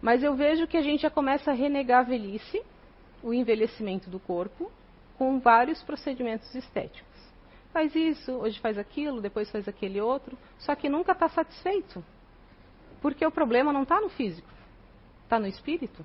Mas 0.00 0.22
eu 0.22 0.34
vejo 0.34 0.66
que 0.66 0.76
a 0.76 0.82
gente 0.82 1.02
já 1.02 1.10
começa 1.10 1.50
a 1.50 1.54
renegar 1.54 2.00
a 2.00 2.02
velhice, 2.02 2.62
o 3.22 3.32
envelhecimento 3.32 4.10
do 4.10 4.18
corpo, 4.18 4.70
com 5.16 5.38
vários 5.38 5.82
procedimentos 5.82 6.52
estéticos. 6.54 7.14
Faz 7.72 7.94
isso, 7.94 8.32
hoje 8.32 8.58
faz 8.60 8.78
aquilo, 8.78 9.20
depois 9.20 9.50
faz 9.50 9.66
aquele 9.68 10.00
outro, 10.00 10.36
só 10.58 10.74
que 10.74 10.88
nunca 10.88 11.12
está 11.12 11.28
satisfeito. 11.28 12.04
Porque 13.00 13.24
o 13.24 13.30
problema 13.30 13.72
não 13.72 13.82
está 13.82 14.00
no 14.00 14.08
físico. 14.08 14.48
Está 15.24 15.38
no 15.38 15.46
espírito? 15.46 16.04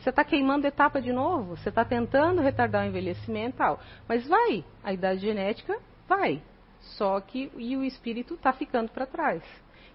Você 0.00 0.08
está 0.08 0.24
queimando 0.24 0.66
etapa 0.66 1.00
de 1.00 1.12
novo? 1.12 1.56
Você 1.56 1.68
está 1.68 1.84
tentando 1.84 2.40
retardar 2.40 2.84
o 2.84 2.88
envelhecimento 2.88 3.58
tal. 3.58 3.78
Mas 4.08 4.26
vai, 4.26 4.64
a 4.82 4.94
idade 4.94 5.20
genética 5.20 5.78
vai. 6.08 6.42
Só 6.80 7.20
que 7.20 7.52
e 7.58 7.76
o 7.76 7.84
espírito 7.84 8.32
está 8.32 8.50
ficando 8.50 8.90
para 8.90 9.04
trás. 9.04 9.42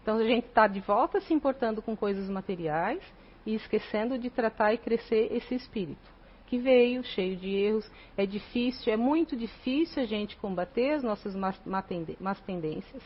Então 0.04 0.18
a 0.18 0.24
gente 0.24 0.46
está 0.46 0.68
de 0.68 0.80
volta 0.80 1.20
se 1.22 1.34
importando 1.34 1.82
com 1.82 1.98
coisas 1.98 2.30
materiais 2.30 3.02
e 3.48 3.56
esquecendo 3.56 4.20
de 4.20 4.30
tratar 4.30 4.74
e 4.74 4.78
crescer 4.78 5.28
esse 5.32 5.56
espírito 5.56 6.14
que 6.46 6.60
veio 6.60 7.04
cheio 7.04 7.36
de 7.36 7.50
erros. 7.50 7.90
É 8.16 8.28
difícil, 8.28 8.94
é 8.94 8.96
muito 8.96 9.36
difícil 9.36 10.04
a 10.04 10.06
gente 10.06 10.38
combater 10.38 10.92
as 10.92 11.04
nossas 11.04 11.36
más 11.36 12.40
tendências. 12.46 13.02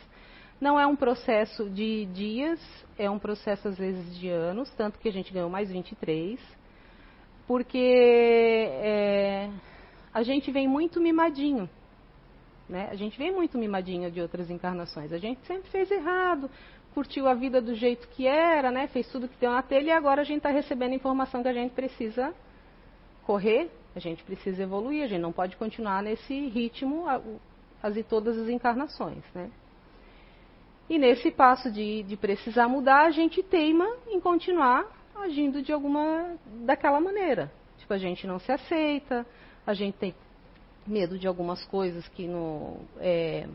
Não 0.60 0.78
é 0.78 0.86
um 0.86 0.94
processo 0.94 1.70
de 1.70 2.04
dias, 2.12 2.60
é 2.98 3.08
um 3.08 3.18
processo 3.18 3.68
às 3.68 3.78
vezes 3.78 4.18
de 4.18 4.28
anos, 4.28 4.70
tanto 4.74 4.98
que 4.98 5.08
a 5.08 5.12
gente 5.12 5.32
ganhou 5.32 5.48
mais 5.48 5.70
23, 5.70 6.38
porque 7.50 8.76
é, 8.80 9.50
a 10.14 10.22
gente 10.22 10.52
vem 10.52 10.68
muito 10.68 11.00
mimadinho. 11.00 11.68
Né? 12.68 12.88
A 12.92 12.94
gente 12.94 13.18
vem 13.18 13.32
muito 13.32 13.58
mimadinho 13.58 14.08
de 14.08 14.20
outras 14.20 14.48
encarnações. 14.50 15.12
A 15.12 15.18
gente 15.18 15.44
sempre 15.48 15.68
fez 15.68 15.90
errado, 15.90 16.48
curtiu 16.94 17.26
a 17.26 17.34
vida 17.34 17.60
do 17.60 17.74
jeito 17.74 18.06
que 18.10 18.24
era, 18.24 18.70
né? 18.70 18.86
fez 18.86 19.10
tudo 19.10 19.26
que 19.26 19.36
deu 19.40 19.50
na 19.50 19.62
telha 19.62 19.88
e 19.88 19.90
agora 19.90 20.20
a 20.20 20.24
gente 20.24 20.36
está 20.36 20.50
recebendo 20.50 20.94
informação 20.94 21.42
que 21.42 21.48
a 21.48 21.52
gente 21.52 21.72
precisa 21.72 22.32
correr, 23.26 23.68
a 23.96 23.98
gente 23.98 24.22
precisa 24.22 24.62
evoluir, 24.62 25.02
a 25.02 25.08
gente 25.08 25.20
não 25.20 25.32
pode 25.32 25.56
continuar 25.56 26.04
nesse 26.04 26.46
ritmo 26.50 27.06
e 27.96 28.02
todas 28.04 28.38
as 28.38 28.48
encarnações, 28.48 29.24
né? 29.34 29.50
E 30.88 30.98
nesse 30.98 31.32
passo 31.32 31.68
de, 31.68 32.04
de 32.04 32.16
precisar 32.16 32.68
mudar, 32.68 33.06
a 33.06 33.10
gente 33.10 33.42
teima 33.42 33.88
em 34.06 34.20
continuar 34.20 34.99
agindo 35.20 35.62
de 35.62 35.72
alguma 35.72 36.36
daquela 36.64 37.00
maneira. 37.00 37.50
Tipo, 37.78 37.94
a 37.94 37.98
gente 37.98 38.26
não 38.26 38.38
se 38.38 38.52
aceita, 38.52 39.26
a 39.66 39.74
gente 39.74 39.96
tem 39.96 40.14
medo 40.86 41.18
de 41.18 41.26
algumas 41.26 41.64
coisas 41.66 42.06
que 42.08 42.26
no, 42.26 42.78
é, 42.98 43.46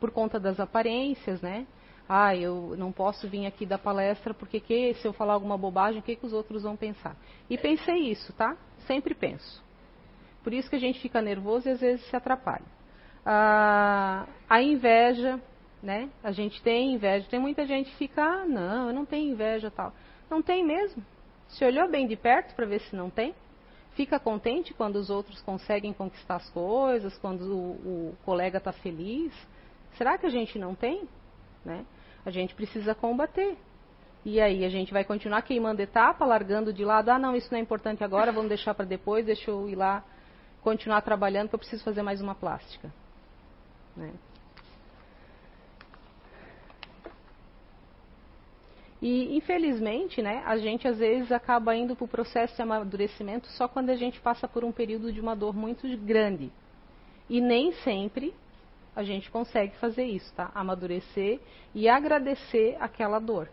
por 0.00 0.10
conta 0.10 0.38
das 0.40 0.58
aparências, 0.58 1.40
né? 1.40 1.66
Ah, 2.08 2.34
eu 2.36 2.74
não 2.76 2.90
posso 2.90 3.28
vir 3.28 3.46
aqui 3.46 3.64
dar 3.64 3.78
palestra 3.78 4.34
porque 4.34 4.60
que, 4.60 4.94
se 4.94 5.06
eu 5.06 5.12
falar 5.12 5.34
alguma 5.34 5.56
bobagem, 5.56 6.00
o 6.00 6.02
que, 6.02 6.16
que 6.16 6.26
os 6.26 6.32
outros 6.32 6.64
vão 6.64 6.76
pensar? 6.76 7.16
E 7.48 7.56
pensei 7.56 8.10
isso, 8.10 8.32
tá? 8.32 8.56
Sempre 8.86 9.14
penso. 9.14 9.62
Por 10.42 10.52
isso 10.52 10.68
que 10.68 10.76
a 10.76 10.80
gente 10.80 11.00
fica 11.00 11.22
nervoso 11.22 11.68
e 11.68 11.72
às 11.72 11.80
vezes 11.80 12.04
se 12.06 12.16
atrapalha. 12.16 12.64
Ah, 13.24 14.26
a 14.48 14.60
inveja, 14.60 15.40
né? 15.82 16.10
A 16.22 16.32
gente 16.32 16.60
tem 16.62 16.94
inveja. 16.94 17.26
Tem 17.30 17.40
muita 17.40 17.64
gente 17.64 17.90
que 17.90 17.96
fica, 17.96 18.22
ah, 18.22 18.44
não, 18.44 18.88
eu 18.88 18.94
não 18.94 19.04
tenho 19.04 19.32
inveja 19.32 19.70
tal. 19.70 19.92
Não 20.30 20.42
tem 20.42 20.64
mesmo. 20.64 21.04
Se 21.48 21.64
olhou 21.64 21.88
bem 21.88 22.06
de 22.06 22.16
perto 22.16 22.54
para 22.54 22.66
ver 22.66 22.80
se 22.80 22.96
não 22.96 23.10
tem. 23.10 23.34
Fica 23.94 24.18
contente 24.18 24.72
quando 24.72 24.96
os 24.96 25.10
outros 25.10 25.40
conseguem 25.42 25.92
conquistar 25.92 26.36
as 26.36 26.48
coisas, 26.50 27.16
quando 27.18 27.42
o, 27.42 28.10
o 28.12 28.16
colega 28.24 28.58
está 28.58 28.72
feliz. 28.72 29.32
Será 29.98 30.16
que 30.16 30.24
a 30.24 30.30
gente 30.30 30.58
não 30.58 30.74
tem? 30.74 31.06
Né? 31.64 31.84
A 32.24 32.30
gente 32.30 32.54
precisa 32.54 32.94
combater. 32.94 33.56
E 34.24 34.40
aí 34.40 34.64
a 34.64 34.68
gente 34.68 34.92
vai 34.92 35.04
continuar 35.04 35.42
queimando 35.42 35.82
etapa, 35.82 36.24
largando 36.24 36.72
de 36.72 36.84
lado, 36.84 37.10
ah 37.10 37.18
não, 37.18 37.34
isso 37.34 37.48
não 37.50 37.58
é 37.58 37.62
importante 37.62 38.04
agora, 38.04 38.30
vamos 38.30 38.48
deixar 38.48 38.72
para 38.72 38.84
depois, 38.84 39.26
deixa 39.26 39.50
eu 39.50 39.68
ir 39.68 39.74
lá 39.74 40.04
continuar 40.62 41.02
trabalhando 41.02 41.48
que 41.48 41.56
eu 41.56 41.58
preciso 41.58 41.82
fazer 41.82 42.02
mais 42.02 42.20
uma 42.20 42.34
plástica. 42.34 42.92
Né? 43.96 44.12
E 49.02 49.36
infelizmente, 49.36 50.22
né, 50.22 50.44
a 50.46 50.56
gente 50.56 50.86
às 50.86 50.98
vezes 50.98 51.32
acaba 51.32 51.74
indo 51.74 51.96
para 51.96 52.04
o 52.04 52.08
processo 52.08 52.54
de 52.54 52.62
amadurecimento 52.62 53.48
só 53.48 53.66
quando 53.66 53.90
a 53.90 53.96
gente 53.96 54.20
passa 54.20 54.46
por 54.46 54.64
um 54.64 54.70
período 54.70 55.12
de 55.12 55.20
uma 55.20 55.34
dor 55.34 55.56
muito 55.56 55.88
grande. 55.98 56.52
E 57.28 57.40
nem 57.40 57.72
sempre 57.82 58.32
a 58.94 59.02
gente 59.02 59.28
consegue 59.28 59.74
fazer 59.78 60.04
isso, 60.04 60.32
tá? 60.34 60.52
Amadurecer 60.54 61.40
e 61.74 61.88
agradecer 61.88 62.76
aquela 62.78 63.18
dor. 63.18 63.50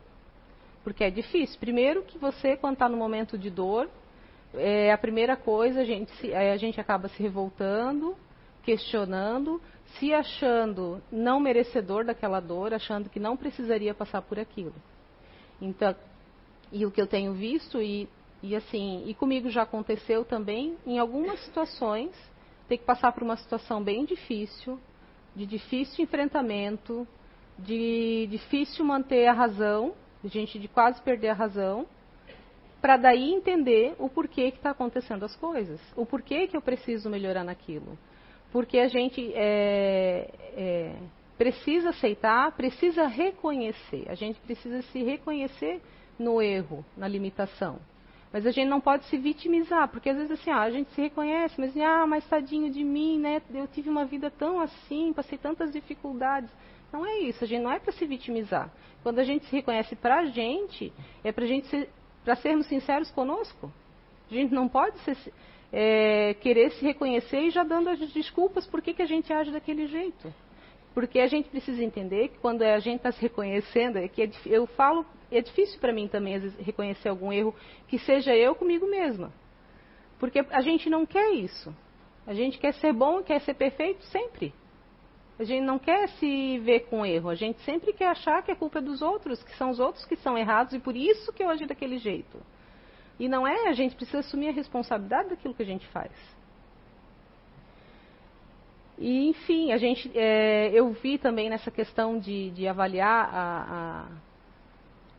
Porque 0.84 1.04
é 1.04 1.10
difícil. 1.10 1.60
Primeiro 1.60 2.04
que 2.04 2.20
você, 2.20 2.56
quando 2.56 2.74
está 2.74 2.88
no 2.88 2.98
momento 2.98 3.36
de 3.36 3.50
dor, 3.50 3.90
é, 4.54 4.92
a 4.92 4.98
primeira 5.00 5.36
coisa, 5.36 5.82
a 5.82 5.84
gente, 5.84 6.12
se, 6.18 6.32
a 6.32 6.58
gente 6.58 6.80
acaba 6.80 7.08
se 7.08 7.24
revoltando, 7.24 8.16
questionando, 8.62 9.60
se 9.98 10.14
achando 10.14 11.02
não 11.12 11.40
merecedor 11.40 12.06
daquela 12.06 12.40
dor, 12.40 12.72
achando 12.72 13.10
que 13.10 13.20
não 13.20 13.36
precisaria 13.36 13.96
passar 13.96 14.22
por 14.22 14.38
aquilo. 14.38 14.76
Então, 15.62 15.96
e 16.72 16.86
o 16.86 16.92
que 16.92 17.02
eu 17.02 17.08
tenho 17.08 17.34
visto, 17.34 17.82
e, 17.82 18.08
e 18.42 18.56
assim, 18.56 19.04
e 19.06 19.14
comigo 19.14 19.50
já 19.50 19.64
aconteceu 19.64 20.24
também, 20.24 20.78
em 20.86 21.00
algumas 21.00 21.40
situações, 21.42 22.12
ter 22.68 22.78
que 22.78 22.86
passar 22.86 23.12
por 23.12 23.24
uma 23.24 23.36
situação 23.36 23.84
bem 23.84 24.06
difícil, 24.06 24.80
de 25.36 25.46
difícil 25.46 26.04
enfrentamento, 26.04 27.08
de 27.58 28.28
difícil 28.30 28.86
manter 28.86 29.28
a 29.28 29.34
razão, 29.34 29.94
de 30.24 30.30
gente 30.30 30.60
de 30.60 30.68
quase 30.68 31.02
perder 31.02 31.30
a 31.30 31.34
razão, 31.34 31.86
para 32.82 32.96
daí 32.96 33.34
entender 33.34 33.96
o 34.00 34.08
porquê 34.08 34.52
que 34.52 34.58
está 34.58 34.72
acontecendo 34.72 35.24
as 35.26 35.36
coisas, 35.36 35.82
o 35.96 36.06
porquê 36.06 36.48
que 36.48 36.56
eu 36.56 36.62
preciso 36.62 37.10
melhorar 37.10 37.44
naquilo. 37.44 37.98
Porque 38.52 38.80
a 38.80 38.88
gente 38.88 39.32
é, 39.36 40.30
é, 40.56 40.96
precisa 41.40 41.92
aceitar, 41.92 42.52
precisa 42.52 43.08
reconhecer, 43.08 44.04
a 44.10 44.14
gente 44.14 44.38
precisa 44.42 44.82
se 44.82 45.02
reconhecer 45.02 45.82
no 46.20 46.42
erro, 46.42 46.86
na 46.98 47.08
limitação. 47.08 47.80
Mas 48.32 48.46
a 48.46 48.52
gente 48.52 48.68
não 48.68 48.82
pode 48.82 49.06
se 49.06 49.18
vitimizar, 49.18 49.88
porque 49.88 50.10
às 50.10 50.18
vezes 50.18 50.32
assim, 50.32 50.52
ah, 50.52 50.64
a 50.64 50.70
gente 50.70 50.92
se 50.92 51.02
reconhece, 51.02 51.56
mas 51.58 51.76
ah, 51.78 52.06
mas 52.06 52.28
tadinho 52.28 52.70
de 52.70 52.84
mim, 52.84 53.18
né? 53.18 53.42
Eu 53.54 53.68
tive 53.68 53.90
uma 53.90 54.04
vida 54.04 54.30
tão 54.30 54.60
assim, 54.60 55.14
passei 55.14 55.38
tantas 55.38 55.72
dificuldades. 55.72 56.52
Não 56.92 57.06
é 57.06 57.20
isso, 57.20 57.42
a 57.42 57.48
gente 57.48 57.62
não 57.64 57.72
é 57.72 57.80
para 57.80 57.94
se 57.94 58.06
vitimizar. 58.06 58.70
Quando 59.02 59.20
a 59.20 59.24
gente 59.24 59.46
se 59.46 59.56
reconhece 59.56 59.96
para 59.96 60.20
a 60.20 60.26
gente, 60.26 60.92
é 61.24 61.32
para 61.32 61.46
gente 61.46 61.68
ser, 61.68 61.90
para 62.26 62.36
sermos 62.36 62.68
sinceros 62.68 63.10
conosco. 63.12 63.72
A 64.30 64.34
gente 64.34 64.54
não 64.54 64.68
pode 64.68 65.00
ser, 65.00 65.18
é, 65.72 66.34
querer 66.34 66.72
se 66.72 66.84
reconhecer 66.84 67.40
e 67.40 67.50
já 67.50 67.64
dando 67.64 67.90
as 67.90 68.00
desculpas 68.12 68.68
por 68.68 68.82
que, 68.82 68.94
que 68.94 69.02
a 69.02 69.08
gente 69.08 69.32
age 69.32 69.52
daquele 69.52 69.88
jeito. 69.88 70.34
Porque 71.00 71.22
a 71.22 71.28
gente 71.28 71.48
precisa 71.48 71.82
entender 71.82 72.28
que 72.28 72.40
quando 72.40 72.62
a 72.62 72.78
gente 72.80 72.98
está 72.98 73.10
se 73.10 73.22
reconhecendo, 73.22 73.96
é 73.96 74.10
que 74.10 74.22
é, 74.22 74.30
eu 74.46 74.68
falo, 74.68 75.06
é 75.32 75.40
difícil 75.40 75.80
para 75.80 75.94
mim 75.94 76.10
também 76.10 76.36
às 76.36 76.42
vezes, 76.42 76.60
reconhecer 76.60 77.08
algum 77.08 77.32
erro 77.32 77.56
que 77.88 77.98
seja 78.00 78.36
eu 78.36 78.54
comigo 78.54 78.86
mesma. 78.86 79.32
Porque 80.20 80.40
a 80.40 80.60
gente 80.60 80.90
não 80.90 81.06
quer 81.06 81.32
isso. 81.32 81.74
A 82.28 82.34
gente 82.34 82.58
quer 82.58 82.74
ser 82.74 82.92
bom, 82.92 83.24
quer 83.24 83.40
ser 83.40 83.54
perfeito 83.54 84.04
sempre. 84.08 84.54
A 85.40 85.46
gente 85.46 85.64
não 85.64 85.80
quer 85.80 86.10
se 86.10 86.60
ver 86.60 86.82
com 86.90 87.06
erro. 87.06 87.30
A 87.30 87.36
gente 87.36 87.62
sempre 87.62 87.94
quer 87.94 88.08
achar 88.08 88.44
que 88.44 88.52
a 88.52 88.56
culpa 88.58 88.80
é 88.80 88.82
dos 88.82 89.02
outros, 89.02 89.42
que 89.42 89.56
são 89.56 89.70
os 89.70 89.80
outros 89.80 90.04
que 90.04 90.18
são 90.18 90.38
errados 90.38 90.74
e 90.74 90.80
por 90.80 90.98
isso 90.98 91.32
que 91.32 91.42
eu 91.42 91.50
agi 91.50 91.66
daquele 91.66 91.98
jeito. 91.98 92.42
E 93.18 93.30
não 93.30 93.48
é, 93.48 93.70
a 93.70 93.74
gente 93.74 93.96
precisa 93.96 94.20
assumir 94.20 94.50
a 94.50 94.52
responsabilidade 94.52 95.30
daquilo 95.30 95.54
que 95.54 95.64
a 95.64 95.66
gente 95.66 95.88
faz. 95.88 96.12
E, 99.00 99.30
enfim, 99.30 99.72
a 99.72 99.78
gente, 99.78 100.12
é, 100.14 100.72
eu 100.74 100.92
vi 100.92 101.18
também 101.18 101.50
nessa 101.50 101.72
questão 101.72 102.20
de, 102.20 102.52
de 102.52 102.68
avaliar 102.68 103.30
a, 103.34 104.06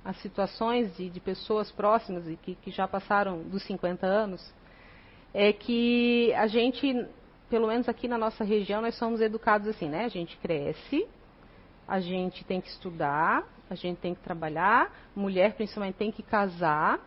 a, 0.04 0.10
as 0.10 0.16
situações 0.18 0.94
de, 0.99 1.08
de, 1.08 1.18
pessoas 1.18 1.72
próximas 1.72 2.28
e 2.28 2.37
que, 2.37 2.56
que 2.56 2.70
já 2.70 2.87
passaram 2.87 3.42
dos 3.42 3.62
50 3.62 4.06
anos, 4.06 4.54
é 5.32 5.50
que 5.50 6.30
a 6.34 6.46
gente, 6.46 7.06
pelo 7.49 7.68
menos 7.68 7.88
aqui 7.88 8.06
na 8.06 8.18
nossa 8.18 8.44
região, 8.44 8.82
nós 8.82 8.96
somos 8.96 9.22
educados 9.22 9.66
assim, 9.66 9.88
né? 9.88 10.04
A 10.04 10.08
gente 10.08 10.37
cresce, 10.37 11.08
a 11.88 12.00
gente 12.00 12.44
tem 12.44 12.60
que 12.60 12.68
estudar, 12.68 13.49
a 13.70 13.75
gente 13.75 13.96
tem 13.96 14.14
que 14.14 14.20
trabalhar, 14.20 14.94
mulher 15.16 15.54
principalmente 15.54 15.94
tem 15.94 16.12
que 16.12 16.22
casar, 16.22 17.00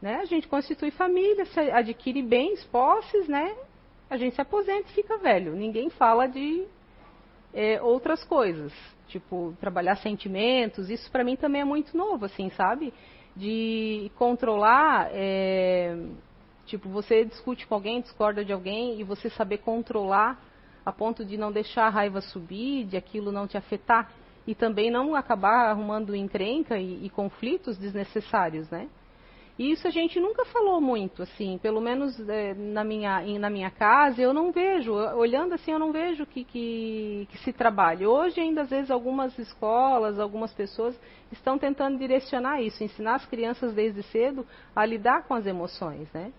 né? 0.00 0.16
A 0.16 0.24
gente 0.24 0.48
constitui 0.48 0.90
família, 0.90 1.46
adquire 1.72 2.20
bens, 2.20 2.64
posses, 2.64 3.28
né? 3.28 3.54
A 4.12 4.16
gente 4.18 4.34
se 4.34 4.42
aposenta 4.42 4.90
e 4.90 4.92
fica 4.92 5.16
velho. 5.16 5.56
Ninguém 5.56 5.88
fala 5.88 6.26
de 6.26 6.66
é, 7.54 7.80
outras 7.80 8.22
coisas, 8.22 8.70
tipo 9.08 9.56
trabalhar 9.58 9.96
sentimentos. 9.96 10.90
Isso 10.90 11.10
para 11.10 11.24
mim 11.24 11.34
também 11.34 11.62
é 11.62 11.64
muito 11.64 11.96
novo, 11.96 12.26
assim, 12.26 12.50
sabe? 12.50 12.92
De 13.34 14.12
controlar, 14.18 15.08
é, 15.12 15.96
tipo 16.66 16.90
você 16.90 17.24
discute 17.24 17.66
com 17.66 17.74
alguém, 17.74 18.02
discorda 18.02 18.44
de 18.44 18.52
alguém 18.52 19.00
e 19.00 19.02
você 19.02 19.30
saber 19.30 19.58
controlar 19.58 20.38
a 20.84 20.92
ponto 20.92 21.24
de 21.24 21.38
não 21.38 21.50
deixar 21.50 21.86
a 21.86 21.88
raiva 21.88 22.20
subir, 22.20 22.84
de 22.84 22.98
aquilo 22.98 23.32
não 23.32 23.46
te 23.46 23.56
afetar 23.56 24.12
e 24.46 24.54
também 24.54 24.90
não 24.90 25.14
acabar 25.14 25.70
arrumando 25.70 26.14
encrenca 26.14 26.76
e, 26.76 27.06
e 27.06 27.08
conflitos 27.08 27.78
desnecessários, 27.78 28.68
né? 28.68 28.90
E 29.58 29.70
isso 29.70 29.86
a 29.86 29.90
gente 29.90 30.18
nunca 30.18 30.46
falou 30.46 30.80
muito, 30.80 31.22
assim, 31.22 31.58
pelo 31.58 31.80
menos 31.80 32.18
é, 32.26 32.54
na, 32.54 32.82
minha, 32.82 33.20
na 33.38 33.50
minha 33.50 33.70
casa, 33.70 34.22
eu 34.22 34.32
não 34.32 34.50
vejo, 34.50 34.94
olhando 34.94 35.52
assim, 35.52 35.72
eu 35.72 35.78
não 35.78 35.92
vejo 35.92 36.24
que, 36.24 36.42
que, 36.42 37.28
que 37.30 37.38
se 37.38 37.52
trabalhe. 37.52 38.06
Hoje, 38.06 38.40
ainda 38.40 38.62
às 38.62 38.70
vezes, 38.70 38.90
algumas 38.90 39.38
escolas, 39.38 40.18
algumas 40.18 40.54
pessoas 40.54 40.98
estão 41.30 41.58
tentando 41.58 41.98
direcionar 41.98 42.62
isso, 42.62 42.82
ensinar 42.82 43.16
as 43.16 43.26
crianças 43.26 43.74
desde 43.74 44.02
cedo 44.04 44.46
a 44.74 44.86
lidar 44.86 45.24
com 45.24 45.34
as 45.34 45.46
emoções, 45.46 46.10
né? 46.12 46.32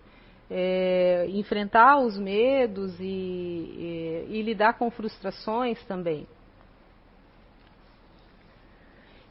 É, 0.50 1.26
enfrentar 1.30 1.98
os 1.98 2.18
medos 2.18 2.98
e, 3.00 3.04
e, 3.04 4.26
e 4.28 4.42
lidar 4.42 4.74
com 4.76 4.90
frustrações 4.90 5.82
também. 5.84 6.26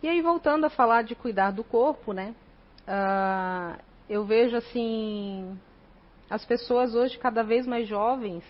E 0.02 0.08
aí, 0.08 0.22
voltando 0.22 0.66
a 0.66 0.70
falar 0.70 1.04
de 1.04 1.16
cuidar 1.16 1.52
do 1.52 1.64
corpo, 1.64 2.14
né? 2.14 2.34
Uh, 2.88 3.80
eu 4.10 4.26
vejo 4.26 4.58
assim, 4.58 5.58
as 6.30 6.44
pessoas 6.46 6.94
hoje 6.96 7.18
cada 7.18 7.44
vez 7.44 7.66
mais 7.66 7.88
jovens 7.88 8.44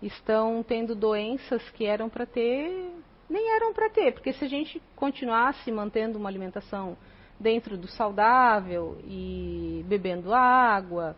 estão 0.00 0.62
tendo 0.62 0.94
doenças 0.94 1.62
que 1.70 1.84
eram 1.84 2.08
para 2.08 2.26
ter, 2.26 2.90
nem 3.28 3.54
eram 3.54 3.72
para 3.72 3.90
ter, 3.90 4.12
porque 4.12 4.32
se 4.32 4.44
a 4.44 4.48
gente 4.48 4.80
continuasse 4.96 5.70
mantendo 5.70 6.18
uma 6.18 6.28
alimentação 6.28 6.96
dentro 7.38 7.76
do 7.76 7.88
saudável 7.88 8.98
e 9.04 9.84
bebendo 9.86 10.32
água, 10.32 11.16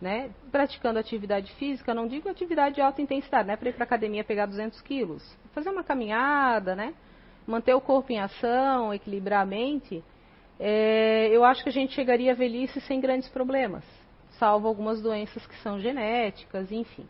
né, 0.00 0.30
praticando 0.50 0.98
atividade 0.98 1.52
física, 1.54 1.92
não 1.92 2.06
digo 2.06 2.28
atividade 2.28 2.76
de 2.76 2.80
alta 2.80 3.02
intensidade, 3.02 3.48
né, 3.48 3.56
para 3.56 3.68
ir 3.68 3.72
para 3.74 3.84
academia 3.84 4.24
pegar 4.24 4.46
200 4.46 4.80
quilos, 4.82 5.36
fazer 5.52 5.70
uma 5.70 5.82
caminhada, 5.82 6.74
né, 6.74 6.94
manter 7.46 7.74
o 7.74 7.80
corpo 7.80 8.12
em 8.12 8.20
ação, 8.20 8.94
equilibrar 8.94 9.42
a 9.42 9.46
mente, 9.46 10.04
é, 10.58 11.28
eu 11.30 11.44
acho 11.44 11.62
que 11.62 11.68
a 11.68 11.72
gente 11.72 11.94
chegaria 11.94 12.32
à 12.32 12.34
velhice 12.34 12.80
sem 12.80 13.00
grandes 13.00 13.28
problemas, 13.28 13.84
salvo 14.38 14.66
algumas 14.66 15.00
doenças 15.00 15.46
que 15.46 15.56
são 15.62 15.78
genéticas, 15.78 16.72
enfim. 16.72 17.06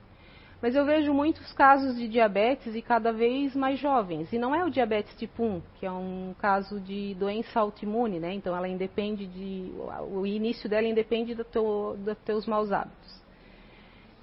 Mas 0.60 0.74
eu 0.74 0.84
vejo 0.84 1.14
muitos 1.14 1.52
casos 1.52 1.96
de 1.96 2.08
diabetes 2.08 2.74
e 2.74 2.82
cada 2.82 3.12
vez 3.12 3.54
mais 3.54 3.78
jovens. 3.78 4.32
E 4.32 4.38
não 4.38 4.52
é 4.52 4.64
o 4.64 4.70
diabetes 4.70 5.16
tipo 5.16 5.44
1, 5.44 5.62
que 5.78 5.86
é 5.86 5.90
um 5.90 6.34
caso 6.36 6.80
de 6.80 7.14
doença 7.14 7.60
autoimune, 7.60 8.18
né? 8.18 8.34
Então 8.34 8.56
ela 8.56 8.68
independe 8.68 9.24
de. 9.26 9.72
O 10.10 10.26
início 10.26 10.68
dela 10.68 10.86
independe 10.86 11.32
dos 11.32 11.46
teu, 11.46 11.96
do 11.96 12.14
teus 12.16 12.44
maus 12.44 12.72
hábitos. 12.72 13.22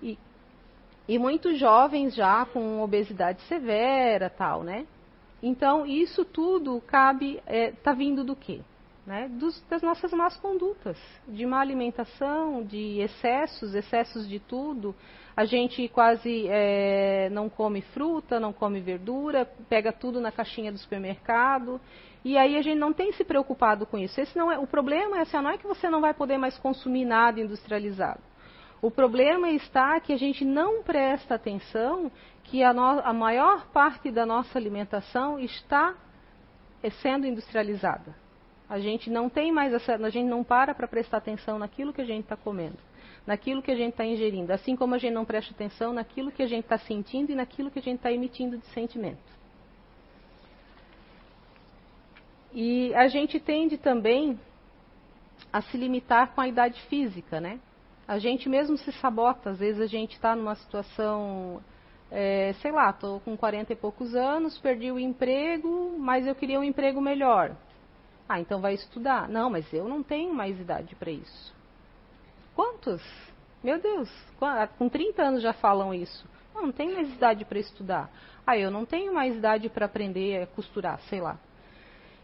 E, 0.04 0.20
e 1.08 1.18
muitos 1.18 1.58
jovens 1.58 2.14
já 2.14 2.46
com 2.46 2.82
obesidade 2.82 3.42
severa 3.44 4.30
tal, 4.30 4.62
né? 4.62 4.86
Então 5.42 5.86
isso 5.86 6.26
tudo 6.26 6.82
cabe. 6.86 7.42
está 7.48 7.92
é, 7.92 7.96
vindo 7.96 8.26
do 8.26 8.36
quê? 8.36 8.60
Né, 9.06 9.30
dos, 9.30 9.62
das 9.70 9.82
nossas 9.84 10.12
más 10.14 10.36
condutas, 10.38 10.98
de 11.28 11.46
má 11.46 11.60
alimentação, 11.60 12.64
de 12.64 13.00
excessos, 13.02 13.76
excessos 13.76 14.28
de 14.28 14.40
tudo. 14.40 14.96
A 15.38 15.46
gente 15.46 15.88
quase 15.90 16.48
é, 16.48 17.30
não 17.30 17.48
come 17.48 17.82
fruta, 17.82 18.40
não 18.40 18.52
come 18.52 18.80
verdura, 18.80 19.46
pega 19.70 19.92
tudo 19.92 20.20
na 20.20 20.32
caixinha 20.32 20.72
do 20.72 20.78
supermercado. 20.78 21.80
E 22.24 22.38
aí 22.38 22.58
a 22.58 22.62
gente 22.62 22.80
não 22.80 22.92
tem 22.92 23.12
se 23.12 23.24
preocupado 23.24 23.86
com 23.86 23.98
isso. 23.98 24.20
Esse 24.20 24.36
não 24.36 24.52
é, 24.52 24.58
o 24.58 24.66
problema 24.66 25.18
é 25.18 25.22
assim, 25.22 25.38
não 25.38 25.52
é 25.52 25.58
que 25.58 25.68
você 25.68 25.88
não 25.90 26.02
vai 26.02 26.14
poder 26.14 26.38
mais 26.38 26.58
consumir 26.58 27.06
nada 27.06 27.40
industrializado. 27.40 28.22
O 28.82 28.90
problema 28.90 29.50
está 29.52 30.00
que 30.00 30.14
a 30.14 30.18
gente 30.18 30.44
não 30.44 30.82
presta 30.82 31.36
atenção 31.36 32.12
que 32.44 32.64
a, 32.64 32.74
no, 32.74 32.82
a 32.82 33.14
maior 33.14 33.68
parte 33.68 34.10
da 34.10 34.26
nossa 34.26 34.58
alimentação 34.58 35.40
está 35.40 35.96
é, 36.82 36.90
sendo 36.90 37.28
industrializada. 37.28 38.25
A 38.70 38.80
gente 38.80 39.10
não 39.10 39.30
tem 39.30 39.52
mais 39.52 39.74
essa, 39.74 39.96
a 39.96 40.10
gente 40.10 40.28
não 40.28 40.44
para 40.44 40.74
para 40.74 40.88
prestar 40.88 41.18
atenção 41.18 41.60
naquilo 41.60 41.94
que 41.94 42.02
a 42.02 42.06
gente 42.06 42.24
está 42.24 42.36
comendo, 42.36 42.78
naquilo 43.26 43.62
que 43.62 43.72
a 43.72 43.76
gente 43.76 43.92
está 43.92 44.06
ingerindo, 44.06 44.52
assim 44.52 44.76
como 44.76 44.96
a 44.96 44.98
gente 44.98 45.14
não 45.14 45.26
presta 45.26 45.54
atenção 45.54 45.94
naquilo 45.94 46.32
que 46.32 46.42
a 46.42 46.48
gente 46.48 46.64
está 46.64 46.78
sentindo 46.78 47.32
e 47.32 47.36
naquilo 47.36 47.70
que 47.70 47.80
a 47.80 47.82
gente 47.82 47.98
está 47.98 48.12
emitindo 48.12 48.58
de 48.58 48.66
sentimento. 48.68 49.36
E 52.54 52.96
a 52.96 53.08
gente 53.08 53.40
tende 53.40 53.78
também 53.78 54.40
a 55.52 55.62
se 55.62 55.78
limitar 55.78 56.34
com 56.34 56.42
a 56.42 56.48
idade 56.48 56.82
física, 56.84 57.40
né? 57.40 57.60
A 58.08 58.18
gente 58.18 58.48
mesmo 58.48 58.78
se 58.78 58.92
sabota, 58.94 59.50
às 59.50 59.60
vezes 59.60 59.82
a 59.82 59.88
gente 59.88 60.14
está 60.14 60.36
numa 60.36 60.56
situação, 60.56 61.62
é, 62.10 62.54
sei 62.62 62.72
lá, 62.72 62.92
estou 62.92 63.20
com 63.20 63.36
40 63.36 63.74
e 63.74 63.76
poucos 63.76 64.16
anos, 64.16 64.58
perdi 64.58 64.92
o 64.92 65.00
emprego, 65.00 65.96
mas 66.00 66.26
eu 66.26 66.34
queria 66.34 66.60
um 66.60 66.64
emprego 66.64 67.02
melhor. 67.02 67.56
Ah, 68.28 68.40
então 68.40 68.60
vai 68.60 68.74
estudar. 68.74 69.30
Não, 69.30 69.50
mas 69.50 69.72
eu 69.74 69.88
não 69.88 70.02
tenho 70.02 70.34
mais 70.34 70.60
idade 70.60 70.96
para 70.96 71.12
isso. 71.12 71.54
Quantos? 72.56 73.02
Meu 73.64 73.80
Deus, 73.80 74.10
com 74.78 74.90
30 74.90 75.24
anos 75.24 75.42
já 75.42 75.54
falam 75.54 75.94
isso. 75.94 76.26
Não, 76.54 76.64
não 76.64 76.72
tenho 76.72 76.94
mais 76.94 77.10
idade 77.14 77.44
para 77.46 77.60
estudar. 77.60 78.10
Ah, 78.46 78.58
eu 78.58 78.72
não 78.72 78.86
tenho 78.86 79.14
mais 79.14 79.36
idade 79.36 79.70
para 79.70 79.86
aprender 79.86 80.44
a 80.44 80.48
costurar, 80.48 81.00
sei 81.10 81.20
lá. 81.20 81.38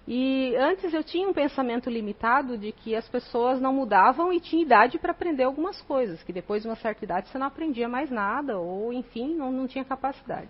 E 0.07 0.55
antes 0.55 0.93
eu 0.93 1.03
tinha 1.03 1.27
um 1.27 1.33
pensamento 1.33 1.89
limitado 1.89 2.57
de 2.57 2.71
que 2.71 2.95
as 2.95 3.07
pessoas 3.07 3.61
não 3.61 3.73
mudavam 3.73 4.33
e 4.33 4.39
tinha 4.39 4.63
idade 4.63 4.97
para 4.97 5.11
aprender 5.11 5.43
algumas 5.43 5.81
coisas, 5.81 6.23
que 6.23 6.33
depois 6.33 6.63
de 6.63 6.67
uma 6.67 6.75
certa 6.75 7.03
idade 7.03 7.29
você 7.29 7.37
não 7.37 7.47
aprendia 7.47 7.87
mais 7.87 8.09
nada, 8.09 8.57
ou 8.57 8.91
enfim, 8.91 9.35
não, 9.35 9.51
não 9.51 9.67
tinha 9.67 9.85
capacidade. 9.85 10.49